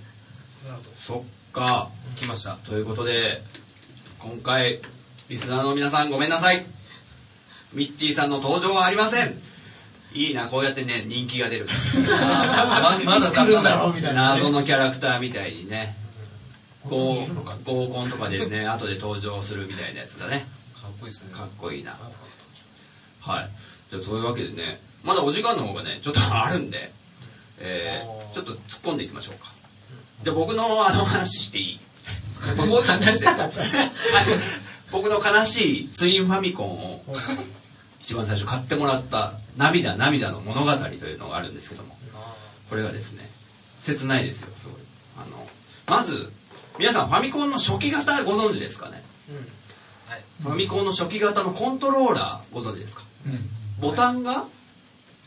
[0.67, 0.91] なるほど。
[0.99, 1.91] そっか。
[2.17, 2.57] 来ました。
[2.65, 3.43] ということで
[4.23, 4.81] 今回
[5.29, 6.67] リスナーの皆さんごめんなさい。
[7.73, 9.39] ミッチーさんの登場はありません。
[10.13, 11.67] いいなこうやってね人気が出る。
[11.97, 14.41] ま まだ来るんだろうみたいなね。
[14.43, 15.97] 謎のキャラクターみたいにね
[16.85, 17.17] 合
[17.89, 20.47] コンとかでね 後で登場するみたいなやつだね。
[20.81, 21.33] かっこいいですね。
[21.33, 21.93] かっこいいな。
[23.21, 23.51] はい。
[23.91, 26.93] じゃあそういうわけでねまだお時間の方がねちょっとあるんで、
[27.59, 29.53] えー、ちょっと突っ込んでいきましょうか。
[30.25, 31.81] じゃあ僕のあの話していい？
[32.57, 33.63] 僕を話したかった
[34.91, 37.03] 僕の悲しいツインファミコンを
[38.01, 41.97] 一番最初買ってもらった「涙涙の物語」というのがあるんですけども
[42.69, 43.31] これがですね
[43.81, 44.75] 切ないですよすごい。
[45.19, 45.49] あの
[45.87, 46.33] まず
[46.79, 49.03] 皆さんファミコンの初期型ご存知ですかね？
[50.09, 50.23] はい。
[50.43, 53.03] ファミコンの初期型のコントローラーご存知ですか？
[53.27, 53.51] うん。
[53.81, 54.47] ボタンが？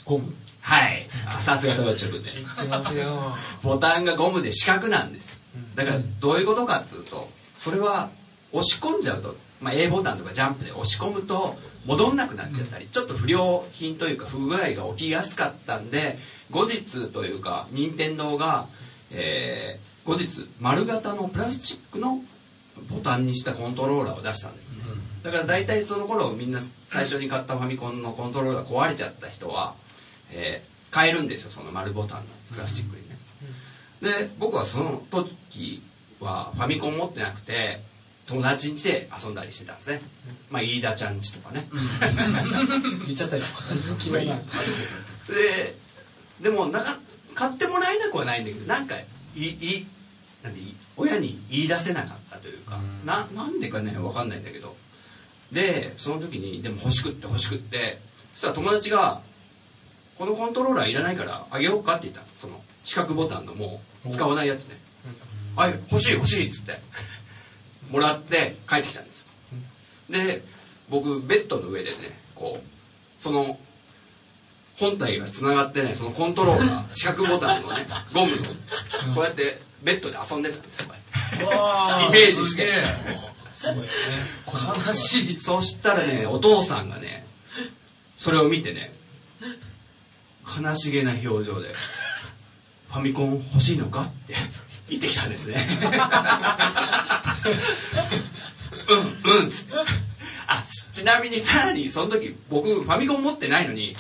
[0.06, 0.34] ゴム。
[0.62, 1.08] はい。
[1.28, 2.36] あさすがトヨョ君です。
[2.38, 3.38] 知ってますよ。
[3.62, 5.33] ボタンがゴムで四角なんです
[5.76, 8.10] だからどういうことかっつうとそれは
[8.52, 16.18] 押し込んじゃうと、まあ、A ボタンとかジャンプで押し込むと戻んなくなっちゃったりちょっと不良品というか不具合が起きやすかったんで
[16.50, 18.68] 後日というか任天堂が、
[19.12, 22.20] えー後日丸型のプラスチックの
[22.90, 24.80] ボタンにしたコントローラーを出したんですね。
[25.24, 29.76] だから大体その頃みんな最初に買ったファミコンのコントローラー壊れちゃった人は、
[30.30, 33.02] えー変えるんですよその丸ボタンのプラスチックに。
[33.02, 33.03] ね、
[34.04, 35.82] で僕はその時
[36.20, 37.82] はファミコン持ってなくて
[38.28, 40.02] 友達ん家で遊んだりしてたんですね、
[40.50, 41.68] まあ飯田ちゃん家とかね、
[43.06, 43.44] 言っちゃったよ。
[45.28, 45.76] で
[46.42, 46.98] でもなんか
[47.34, 49.88] 買ってもらえなくはないんだけどなんかいい
[50.42, 53.06] なんでい親に言い出せなかったというか、うん。
[53.06, 54.76] ななんでかね分かんないんだけど。
[55.52, 58.00] でその時にでも欲しくって欲しくって。
[58.34, 59.22] そしたら友達が
[60.18, 62.28] 「このコントローラーいらないからあげようか」って言ったの。
[62.40, 64.78] その四角ボタンのもう使わないやつね
[65.56, 66.80] 「あ欲しい欲しい」っつって。
[67.94, 69.20] もらって帰ってきたんです。
[69.20, 69.26] よ
[70.10, 70.44] で
[70.90, 73.58] 僕ベッドの上でねこうその
[74.78, 78.48] 本体がつながってないそのコントローラー 四角ボタンのねゴムの
[79.14, 82.20] こうやってベッドで遊んでたんですよこうやって。
[82.20, 82.84] イメージして。
[83.54, 83.76] すごい。
[83.76, 83.90] よね
[84.88, 85.40] 悲しい。
[85.40, 87.28] そしたらねお父さんがね
[88.18, 88.92] それを見てね
[90.60, 91.76] 悲しげな表情で
[92.94, 94.36] 「ファミコン欲しいのか?」って
[94.90, 95.66] 言ってきたんですね。
[98.88, 99.74] うんうんっつって。
[100.46, 103.96] あちちなみにさらにその時僕ファミコン持ってないのに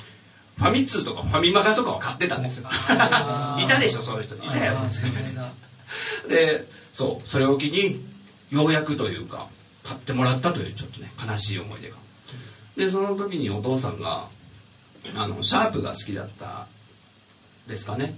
[0.57, 2.69] ファミ通とかファミマガとかは買ってたんですよ。
[2.69, 4.35] いたでしょそういう人。
[4.35, 4.79] いたよ。
[6.29, 8.05] でそうそれを機に
[8.51, 9.47] ようやくというか
[9.83, 11.97] 買ってもらったというちょっとね悲しい思い出が。
[12.77, 14.27] でその時にお父さんが
[15.15, 16.67] あのシャープが好きだった
[17.67, 18.15] ですかね。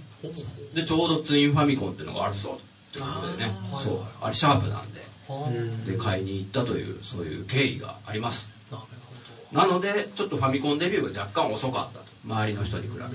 [0.74, 3.56] でちょうどツインファミコンっていうのがあるぞっていうことでね。
[3.78, 5.00] そうあれシャープなんで。
[5.28, 5.90] はあ。
[5.90, 8.48] で買いに行ったというそういう経緯があります。
[9.52, 12.04] なのでちょっとファミコンデビューが若干遅かったと。
[12.24, 13.10] 周りの人に比べて。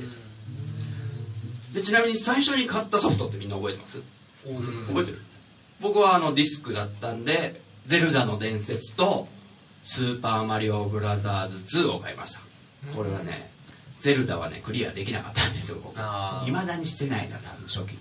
[1.73, 3.97] でちなみに最初に買ったソフトってみんな覚えてます？
[4.87, 5.21] 覚えてる。
[5.81, 9.27] 僕はあのディスクだったんで「ゼルダの伝説」と
[9.83, 12.39] 「スーパーマリオブラザーズ2」を買いました。
[12.95, 13.50] これはね
[14.01, 15.77] ゼルダはねクリアできなかったんですよ
[16.47, 17.97] いまだにしてないな多分初期。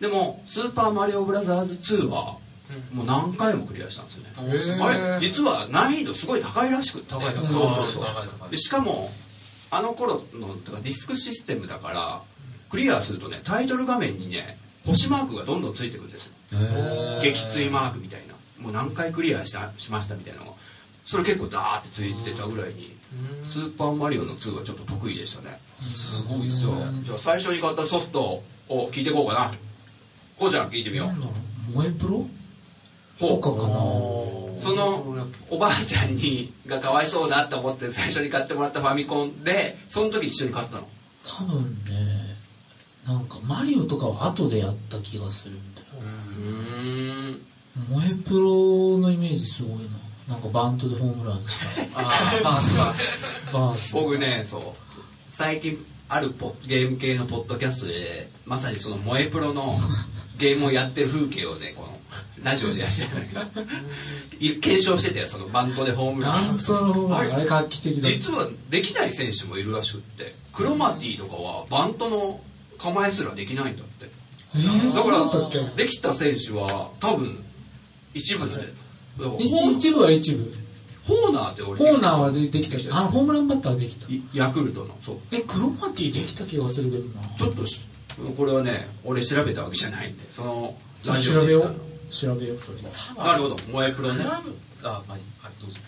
[0.00, 2.36] でも「スーパーマリオブラザーズ2」は
[2.92, 4.30] もう何回もクリアしたんですよね。
[4.82, 7.14] あれ実は難易度すごい高いらしくって。
[7.14, 7.48] 高い高い高い
[8.38, 9.12] 高いでしかも
[9.70, 12.22] あの頃のディスクシステムだから
[12.70, 16.32] クリアするとねタイトル画面にね星マークがどんどんついてくるんですよ。
[17.22, 18.34] 撃墜マークみたいな。
[18.60, 20.52] もう何回クリアしたしましたみたいなのが
[21.04, 22.96] それ結構ダーってついてたぐらいに
[23.44, 25.58] スーパーマリオの2はちょっと得意でしたね。
[25.82, 29.52] すごいですよじゃあ最初に買ったソフトを聞いていこうかな。
[30.38, 31.06] こうちゃん聞いてみよう。
[31.08, 31.32] なんだろ
[31.68, 31.72] う。
[31.72, 32.26] 萌えプロ
[33.18, 33.74] とかかな。
[34.60, 40.88] そのおばあちゃんにがかわいそうだって思って最初に買ってもらったファミコンでその時一緒に買ったの。
[41.22, 42.36] 多分ね
[43.06, 45.86] なんかマリオとかは後でやった気がするんだよ。
[46.00, 47.40] うーん。
[47.90, 49.84] 萌えプロのイメージすごいな
[50.28, 52.00] なんかバントでホームランした。
[52.00, 53.94] ああバースバースバース。
[53.94, 54.62] 僕ねそう。
[55.30, 59.78] 最近あるポゲーム系のポッドキャストでまさにその萌えプロの
[60.38, 61.98] ゲームをやってる風景をねこの
[62.42, 63.66] ラジオでやってたんだけど。
[64.40, 66.48] い検証しててそのバントでホームラン。
[66.48, 72.40] バントのホームランあれ画期的だ実はできない選手もいるらしくってクロマティとかはバントの
[72.78, 74.10] 構えすらできないんだって。
[74.56, 77.44] えー、だからできた選手は多分
[78.14, 78.54] 一部で
[79.38, 80.52] 一部は一部。
[81.04, 84.10] ホーナーって俺ホーナーはでできたけどあホームランバッターはできた。
[84.10, 84.96] いヤクルトの。
[85.02, 85.18] そう。
[85.30, 87.28] えクロマティできた気がするけどな。
[87.36, 87.80] ちょっとし
[88.36, 91.74] これはね俺調べたわけじゃないんでそのラジ調べよう。
[92.10, 92.58] 調べよう。
[92.58, 92.78] それ
[93.22, 93.56] なるほど。
[93.56, 94.24] 萌えプロね。
[94.24, 95.24] クラブあまあいい。
[95.40, 95.80] はいどうぞ。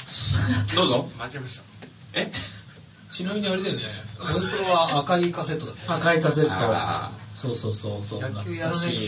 [0.77, 1.09] どうぞ。
[1.19, 1.63] 間違えました。
[2.13, 2.33] え？
[3.11, 3.83] ちなみにあれだよね。
[4.19, 6.53] モンプロは赤いカセットだったよ赤いカセット。
[6.53, 8.99] あそうそうそうそう野球やらない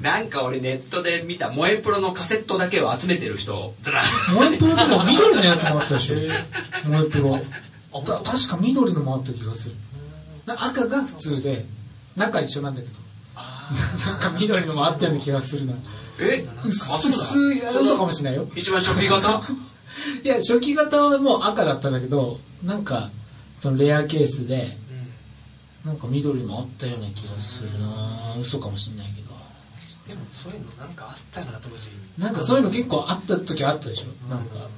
[0.00, 3.74] なんか俺ネットで見た萌えプロのカセットだけを集めてる人。
[3.82, 6.16] ずら萌えプロでも緑のやつもあったでしょ。
[6.84, 7.38] 萌えプロ。
[8.04, 9.74] た確か緑のもあった気がする。
[10.46, 11.66] な赤が普通で
[12.16, 13.02] 中一緒なんだけど。
[14.06, 15.74] なんか緑のもあったような気がするな。
[16.20, 16.46] え？
[16.64, 18.48] 薄薄い嘘かもしれないよ。
[18.54, 19.42] 一番初期型？
[20.24, 23.10] いや初期型はもう赤だったんだけどなんか
[23.60, 24.78] そのレアケースで
[25.84, 28.36] なんか緑もあったような気がするな。
[28.40, 29.31] 嘘かもしれないけど
[30.14, 31.90] でもそういうのなんかあったな当時。
[32.18, 34.28] なんかそういうの結構あった時あったでしょ？
[34.28, 34.68] なんか。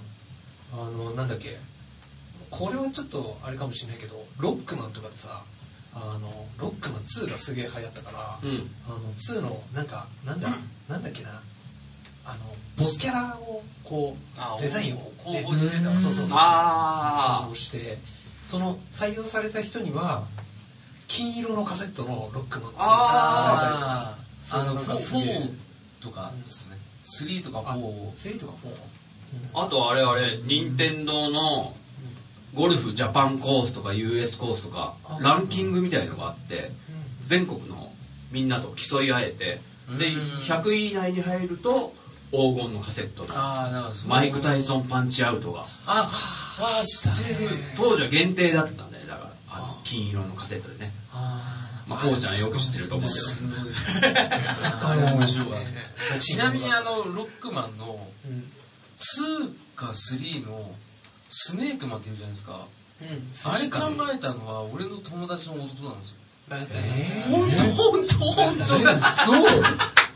[0.73, 1.57] あのなんだっけ？
[2.51, 5.43] これはちょっとあれかもしれないけどロックマンとかでさ
[5.93, 8.71] あのロックマン2がすげえ流行ったから、うん。
[8.87, 10.49] あの2のなんかなんだ、
[10.89, 11.43] なんだっけな？
[12.27, 12.39] あの
[12.77, 15.91] ボスキャラをこあうデザインを公募してた。
[15.91, 15.99] うん。
[15.99, 16.35] そうそうそ
[17.53, 17.99] うして
[18.47, 20.27] その採用された人には
[21.07, 24.19] 金色のカセットのロックマン2がああ
[24.51, 25.25] あのそうなんかすげえ。
[25.25, 26.79] 4とかですよね。
[27.05, 28.55] 3とか4 3とか
[29.55, 31.75] あとあれあれ任天堂の
[32.55, 36.71] ゴルフジャパンコースとか US コースとかあランキングみたいのがあって
[37.27, 37.93] 全国の
[38.31, 39.61] みんなと競い合えて
[39.99, 41.95] でうん100位以内に入ると
[42.31, 45.67] 黄金のカセットのマイク・タイソンパンチアウトが。
[45.87, 46.11] あ
[46.61, 47.51] わあ知ってる。
[47.77, 50.93] 当時は限定だったんだよだからあの金色のカセットでね。
[51.13, 53.21] あまあこうちゃんよく知ってると思うけど。
[53.21, 53.59] すごい
[54.17, 55.49] あれ面白い
[56.21, 58.51] ちなみにあのロックマンのうん。
[58.97, 60.71] 2か3の
[61.29, 62.67] スネークマンっていうじゃないですか。
[63.03, 63.31] うん。
[63.53, 63.81] あれ考
[64.15, 66.17] えたのは俺の友達の弟なんですよ。
[66.51, 67.57] え本当？
[67.73, 68.31] 本当？
[68.31, 69.51] 本当あそう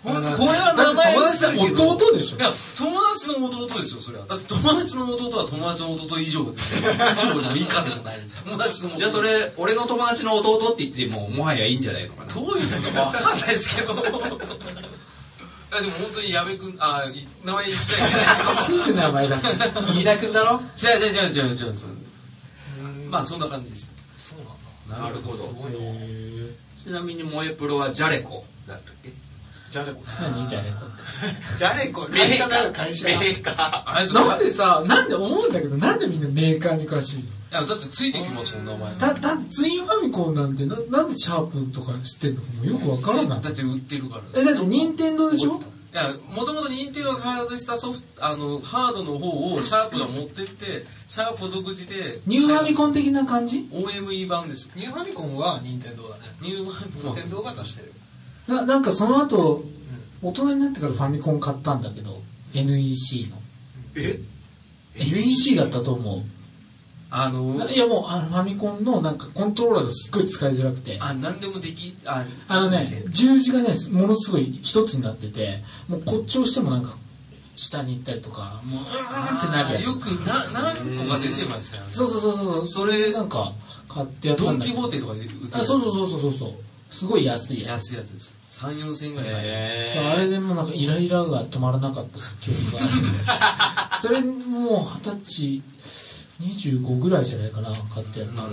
[0.04, 1.14] 本当これは名前。
[1.14, 2.36] 友達だ弟でしょ。
[2.36, 4.26] いや友達の弟ですよそれは。
[4.26, 8.20] だって友達の弟は友達の弟以上で以上でも以下でもない。
[8.44, 8.98] 友達の弟。
[8.98, 12.32] じゃあそれ俺の友達の弟って言ってももはやいいんじゃないのかな。
[12.32, 13.94] どういうことかわかんないですけど。
[13.98, 13.98] い
[15.74, 18.64] やでも本当に矢部君あい名前言っちゃいけない。
[18.64, 19.46] すぐ名前出す。
[19.46, 20.62] 飯田君だろ？
[20.82, 21.74] 違う違う違う違う違う
[23.10, 23.92] まあそんな感じです。
[24.18, 25.08] そうなんだ。
[25.08, 25.44] なるほど。
[25.48, 25.78] すごいな。
[25.78, 29.12] へちなみに萌えプロはジャレコだったっけ？
[29.70, 33.82] じゃあねこー何じゃねこってジャレコメーカーメーカー。
[33.86, 37.24] あれなんでさなんで思うんだけどなんでみんなメーカーに詳しい？
[37.52, 38.96] のやだってついてきますもん名前。
[38.96, 43.40] だだってツインファミコンなんてななんでシャープとか知ってんのかもよくわからない。
[43.42, 44.40] だって売ってるから。
[44.40, 45.60] えだって任天堂でしょ？
[45.90, 46.02] いや
[46.36, 54.66] もともと任天堂が開発したソフトあのハードの方をシャープが持ってってシャープ独自でニューファミコン的な感じ？OME 版です。
[54.66, 56.24] よニューファミコンは任天堂だね。
[56.42, 57.92] ニューファミコン任天堂が出してる
[58.48, 59.64] ななんかその後
[60.22, 62.20] 大人になってからファミコン買ったんだけど
[62.54, 63.36] NEC の。
[63.94, 64.20] え
[64.96, 66.24] ？NEC だったと思
[67.10, 70.98] あのういやもうあのファミコンのなんかコントローラーがすっごい使いづらくて。
[71.00, 76.96] あ何でもできああのね十字がねものすごい一つになっててもうこっち押してもなんか
[77.54, 79.84] 下に行ったりとかもううーんってなるやつ。
[79.84, 81.92] よくな何個か出てましたよね。
[81.92, 83.52] そうそうそうそうそれなんか
[83.88, 84.76] 買ってやったドン・んだけど。
[84.76, 86.52] キホーテとかで売ってるあそうそうそうそうそう
[86.90, 87.92] すごい安いやつ。
[87.92, 88.34] 安いやつです。
[88.48, 92.84] 3 4千円ぐらい、えそうあれでもなんかイライラが止まらなかった記憶が
[93.26, 95.62] あるそれもう二十歳
[96.40, 98.48] 25ぐらいじゃないかな買ってやったの。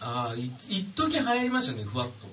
[0.00, 2.28] ああい一時流行りましたねふわっと。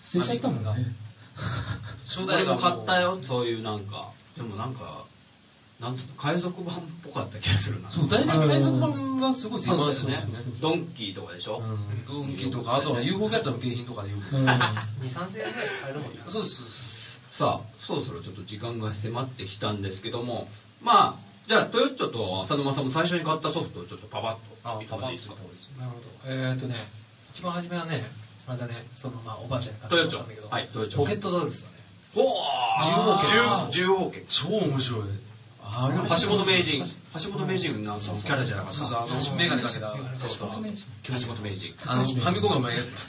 [0.00, 0.96] 捨てちゃったもんね。
[2.04, 4.10] 初代が俺も買ったよよそういうなんか。
[4.36, 5.04] でもなんか
[5.82, 7.90] なんつうの海賊版っぽかった気がするな。
[7.90, 10.14] そう大体海賊版がすごい出そうですね
[10.60, 12.06] ドンキーとかでしょ、うん。
[12.06, 14.46] ドンキとかあとは UFO キャッチャーの景品とかでよくうん。
[14.46, 15.52] 2 3 0 0円ぐらい
[15.82, 20.48] 買えるもんねそうですさあそろそろちょっと時間が迫ってきたんですけども
[20.82, 24.38] まあじゃあトヨッチョと浅沼さんも最初に買ったソフトをちょっとパパ
[24.70, 25.36] ッと見てもらっていいですか？
[25.80, 26.04] なるほど。
[26.26, 26.76] えーっとね
[27.32, 28.04] 一番初めはね
[28.46, 30.18] あれだねそのまあおばあちゃんに買トヨッチョ。
[30.20, 30.48] ったんだけど。
[30.48, 30.98] はいトヨッチョ。
[31.00, 31.74] ポケットザウルスだね。
[32.14, 32.24] ほう
[33.70, 35.00] 重重宝剣超面白い
[35.74, 36.84] あれ橋本名人。
[37.14, 38.78] 橋本名人なんキャラじゃなかった。
[38.78, 38.98] そうそう。
[38.98, 39.96] あの眼鏡かけた。
[40.18, 41.74] そうそう橋本名人。
[41.86, 43.08] あのファミコンがうまいやつ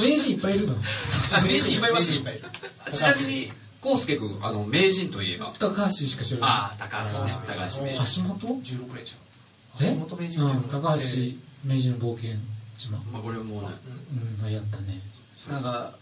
[0.00, 0.76] 名人いっぱいいるの？
[1.32, 2.22] あ名人いっぱいいますよ
[2.92, 3.52] ちなみに
[3.84, 5.52] 康介君あの名人といえば？
[5.58, 6.50] 高橋しか知らない。
[6.50, 7.32] ああ高橋ね。
[7.46, 9.18] 高橋名人橋本？16くらいじん
[9.80, 11.04] 橋本名人って高橋
[11.64, 12.36] 名人の冒険
[12.78, 12.98] 島。
[13.12, 13.68] まあこれもね。
[14.42, 14.52] うん。
[14.52, 15.00] やったね。
[15.50, 15.94] なんか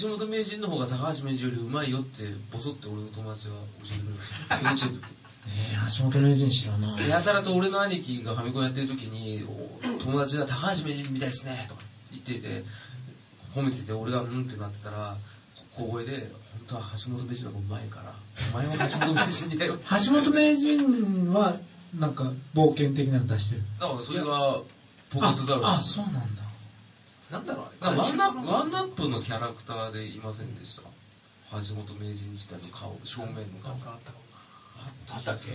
[0.00, 2.22] 橋本名人の方が高橋名人よりうまいよって
[2.52, 3.60] ボソって俺の友達が教
[3.90, 5.08] えてくれました。
[5.46, 7.08] えー、橋本名人知らない。
[7.08, 12.64] やたらと俺の兄貴がファミコンやってる時にお友達が「高橋名人みたいですね」とか言ってて
[13.54, 15.16] 褒めてて俺が「うん」ってなってたら
[15.74, 18.14] 小声で「本当は橋本名人の方がうまいから
[18.52, 21.58] お前は橋本名人だよ」橋本名人は
[21.98, 23.62] なんか冒険的なの出してる。
[23.80, 24.60] だからそれが
[25.10, 26.43] ポケットザウルああスそうなんだ
[27.34, 27.66] なんだろう。
[27.80, 30.82] あれワンナップワンナップのキャラクターでいませんでした？
[31.58, 33.72] 橋本名人自体の顔正面の顔。
[33.72, 34.24] なんかあったかも
[35.16, 35.50] あったっけ？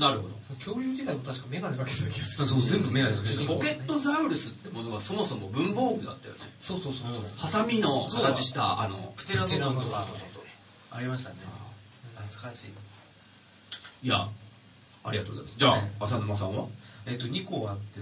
[0.00, 0.34] なるほど。
[0.34, 6.40] な恐竜時代も確か眼鏡かけてた気がするそう全部目が出てポケットザウルスってものがそもそも文房具だったよね。
[6.60, 7.22] そうそうそうそう。
[7.36, 10.06] ハサミの形したあのプテラノドンとか
[10.92, 11.36] ありましたね。
[12.16, 12.72] 懐かしい。
[14.06, 14.28] いや
[15.04, 15.58] ありがとうございます。
[15.58, 16.66] じゃあ、はい浅沼さんは？
[17.06, 18.00] えっと2個あって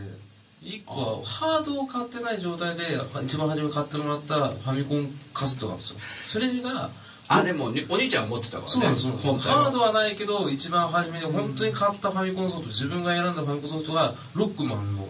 [0.63, 5.97] 1個はハードを買ってない状態で一番初めに買ってもらったファミコンカセットなんですよ。
[6.25, 6.91] それが
[7.29, 8.71] あでもにお兄ちゃんが持ってたからね。
[8.71, 15.09] そうなんハードはないけど一番初めに本当に買ったファミコンソフト自分が選んだファミコンソフトがロックマンの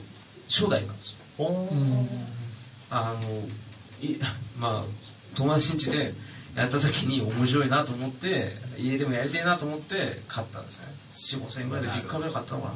[0.48, 1.48] 初代なんですよ。
[1.48, 2.08] うん
[2.90, 4.16] あのい
[4.58, 6.14] まあ友達ん家で
[6.54, 10.86] やった時に面白いなと思って家でもやりたいなと思って買ったんですね。
[11.12, 12.74] 4 5千円ぐらいでビッグカメラ買ったのかな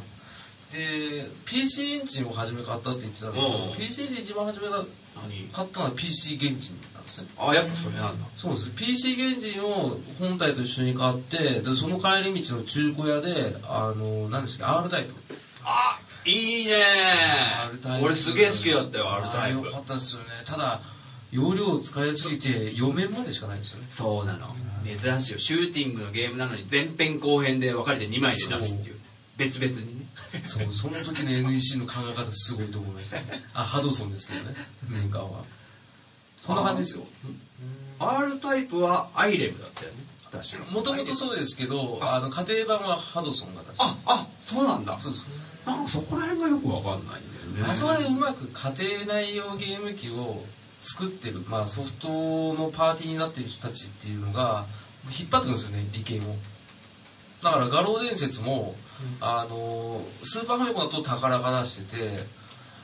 [0.72, 3.76] で PC エンジンを初め買ったって言ってたんですけどうん。
[3.76, 8.26] PC エンジン一番初め買ったのは PC 原人なんですねあやっぱそれなんだ。
[8.36, 8.70] そうです。
[8.70, 15.14] PC 原人を本体と一緒に買ってでその帰り道の中古屋であの何ですか R タイプ。
[15.64, 16.74] あいいね。
[17.64, 18.06] R タイプ。
[18.06, 19.66] 俺すげえ好きだったよ R タイプ。
[19.66, 20.26] よかったですよね。
[20.46, 20.80] ただ
[21.32, 23.86] 容量を使いすぎて4面までしかないんですよね。
[23.90, 24.54] そうなの。
[24.84, 25.38] 珍しいよ。
[25.38, 29.00] シューティングのゲームなのに前編後編で分かれて2枚で出すっていう。
[29.36, 29.99] 別々にね
[30.44, 33.16] そうその時の NEC の考え方すごいと思いました。
[33.16, 34.54] ねあハドソンですけどね
[34.88, 35.44] メーカーは。
[36.38, 37.04] そんな感じですよ。
[37.98, 39.96] R タイプはアイレムだったよね。
[40.70, 42.20] もともとそうですけどあ。
[42.20, 44.98] の家庭版はハドソンが出してああそうなんだ。
[44.98, 45.28] そうです。
[45.66, 47.70] なんかそこら辺がよく分かんないんだよね。
[47.70, 50.44] あそこでうまく家庭内用ゲーム機を
[50.82, 54.66] 作ってる、まあ、ソフトのパーティーになってる人たちっていうのが
[55.06, 56.36] 引っ張ってくるんですよね利権を
[57.42, 58.74] だから画廊伝説も、
[59.20, 62.26] あのスーパーファミコンだと宝が出してて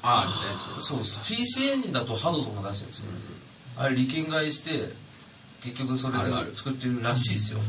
[0.02, 0.32] あ
[0.78, 3.06] そうです PC エンジンだとハドソンが出してるんですよ、
[3.76, 4.94] あれ利権買いして
[5.62, 7.60] 結局それで作ってるらしいですよ。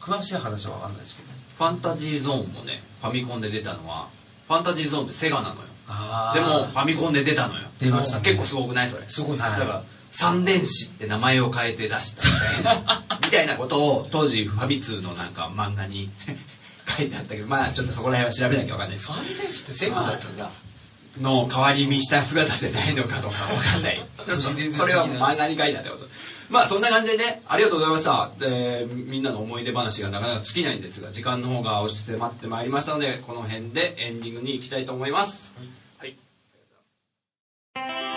[0.00, 1.28] 詳しい話は分かんないですけど。
[1.58, 4.08] ファンタジーゾーンもねファミコンで出たのは
[4.48, 5.60] ファンタジーゾーンってセガなのよ。
[5.88, 7.68] あでもファミコンで出たのよ。
[7.78, 8.24] 出ましたね。
[8.24, 9.08] 結構すごくないそれ。
[9.08, 9.36] すごい。
[9.36, 9.60] ねはい。
[9.60, 9.82] だから
[10.12, 12.28] 三電子って名前を変えて出した
[12.60, 13.02] みたいな。
[13.24, 16.10] みたいなことを当時ファミ通のなんか漫画に
[16.96, 19.08] 書いてあったけどまあちょっとそこら辺は調べなきゃわかんないです。
[19.08, 20.50] 三連士ってセブンだったんだ。
[21.20, 24.06] の代わり見した姿じゃないのかとかわかんない。
[24.76, 26.08] それは漫画に書いてあったこと。
[26.50, 28.30] まあそんな感じでねありがとうございました。
[28.38, 35.54] でみんなの思い出話がなかなか尽きないんですが時間の方が押し迫ってまいりましたのでこの辺でエンディングに行きたいと思います。
[35.98, 36.16] はい。
[37.74, 38.11] はい、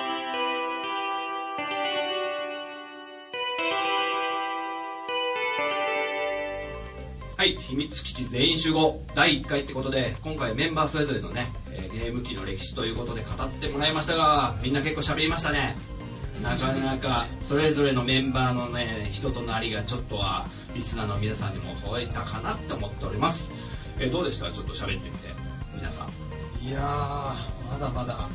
[7.38, 15.76] 秘密基地全員集合第1回ってことで今回メンバーそれぞれのね、えーゲーム機の歴史ということで語ってもらいましたがみんな結構喋りましたね。
[16.44, 23.50] なかなかそれぞれのメンバーのね人となりがちょっとはリスナーの皆さんにも届いたかなと思っております、
[24.00, 24.52] えーどうでした？
[24.52, 25.30] ちょっと喋ってみて
[25.76, 26.10] 皆さん。
[26.66, 28.28] いやーまだまだ。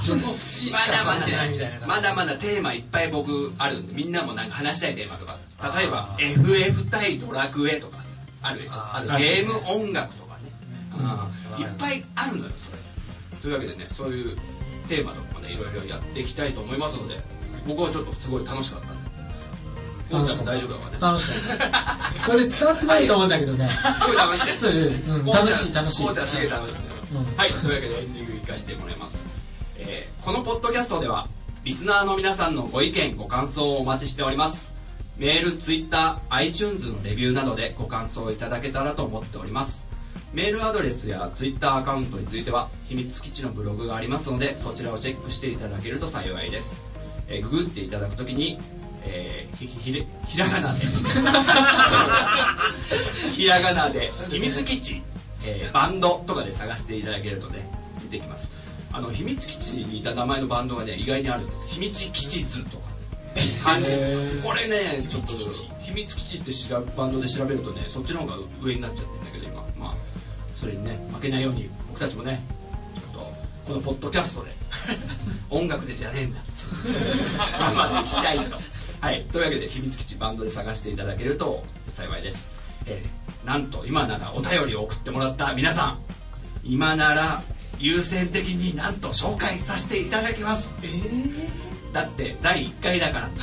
[0.00, 1.86] その節しか喋ってないみたいな。
[1.86, 5.38] まだまだテーマいっぱい僕あるんでみんなもなんか話したいテーマとか。
[5.78, 7.98] 例えば FF 対ドラクエとか。
[7.98, 7.99] さ
[8.42, 8.74] あるでしょ。
[8.74, 9.06] ある。
[9.18, 10.50] ゲーム音楽とかね、
[11.58, 11.62] うん。
[11.62, 12.78] いっぱいあるのよそれ。
[13.40, 14.36] というわけでねそういう
[14.88, 17.20] テーマとかもねいろいろやっていきたいと思いますので
[17.66, 19.10] 僕はちょっとすごい楽しかったんで。
[20.12, 20.52] 楽しかった。
[20.52, 20.98] 大丈夫だからね。
[21.00, 22.26] 楽しかった。
[22.26, 23.68] これ伝わってないと思うんだけどね。
[24.00, 24.72] すごい楽しいですそう。
[24.72, 25.24] うん。
[25.24, 26.04] こうちゃん楽しい楽しい。
[26.04, 27.36] こうちゃんすげえ楽しいんだようん。
[27.36, 27.52] はい。
[27.52, 29.22] というわけでエンディング行かせてもらいます、
[29.76, 31.28] えーこのポッドキャストでは
[31.64, 34.72] リスナーの皆さんのご意見ご感想をお待ちしております
[35.20, 39.86] メール、ツイッター、iTunes のレビューなどでご感想いただけたらと思っております。
[40.32, 46.80] メールアドレスやツイッターアカウントについては秘密基地のブログがありますのでそちらをチェックしていただけると幸いです、
[47.28, 48.58] えーググっていただくときに、
[49.02, 50.80] えーひひひれひらがなで。
[53.34, 55.02] ひらがなで秘密基地、
[55.42, 57.70] えーバンドとかで探していただけるとね
[58.10, 58.48] 出てきます。
[58.90, 61.74] あの秘密基地にいた名前のバンドがね意外にあるんです。
[61.74, 62.89] 秘密基地図とか
[63.62, 63.86] 漢字
[64.42, 65.32] これねちょっと
[65.80, 69.66] 秘密基地って調べバンドで調べるとねそっちの方が上になっちゃってるんだけど今。
[69.76, 69.96] まあ
[70.56, 72.42] それにね負けないように僕たちもね
[72.94, 73.32] ちょっと
[73.66, 74.50] このポッドキャストで
[75.48, 76.40] 音楽でじゃねえんだ。
[77.58, 78.58] まあまあ行きたいと。
[79.00, 79.26] はい。
[79.32, 81.64] というわけで秘密基地バンドで探していただけると
[81.94, 82.50] 幸いです、
[82.86, 85.98] えーなんと今ならお便りを送ってもらった皆さん。
[86.62, 87.42] 今なら
[87.78, 90.74] 優先的になんと紹介させていただきます。
[90.82, 91.39] えー、
[91.92, 93.30] だって第1回だから。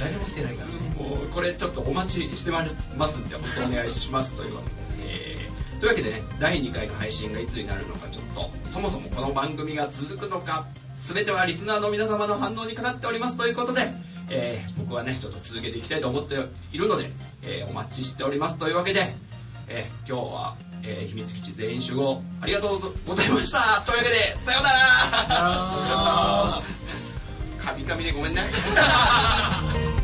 [0.00, 0.72] 誰も来てないからね。
[0.98, 2.66] もうこれちょっとお待ちしてま
[3.08, 4.74] すんでお願いしますというわけで、
[5.04, 10.66] えーというわけでね第2回の配信がいつになるのかちょっとそもそもこの番組が続くのか
[10.98, 13.88] 全てはリスナーの皆様の反応にかかっておりますということで、
[14.28, 16.34] えー僕はねちょっと続けていきたいと思って
[16.72, 17.12] いるので、
[17.42, 19.14] えーお待ちしておりますというわけで、
[19.68, 22.22] えー今日は、えー秘密基地全員集合。
[22.40, 23.82] ありがとうございました。
[23.86, 24.78] というわけでさようなら。
[25.28, 26.62] あ
[27.58, 28.44] カミカミでごめんね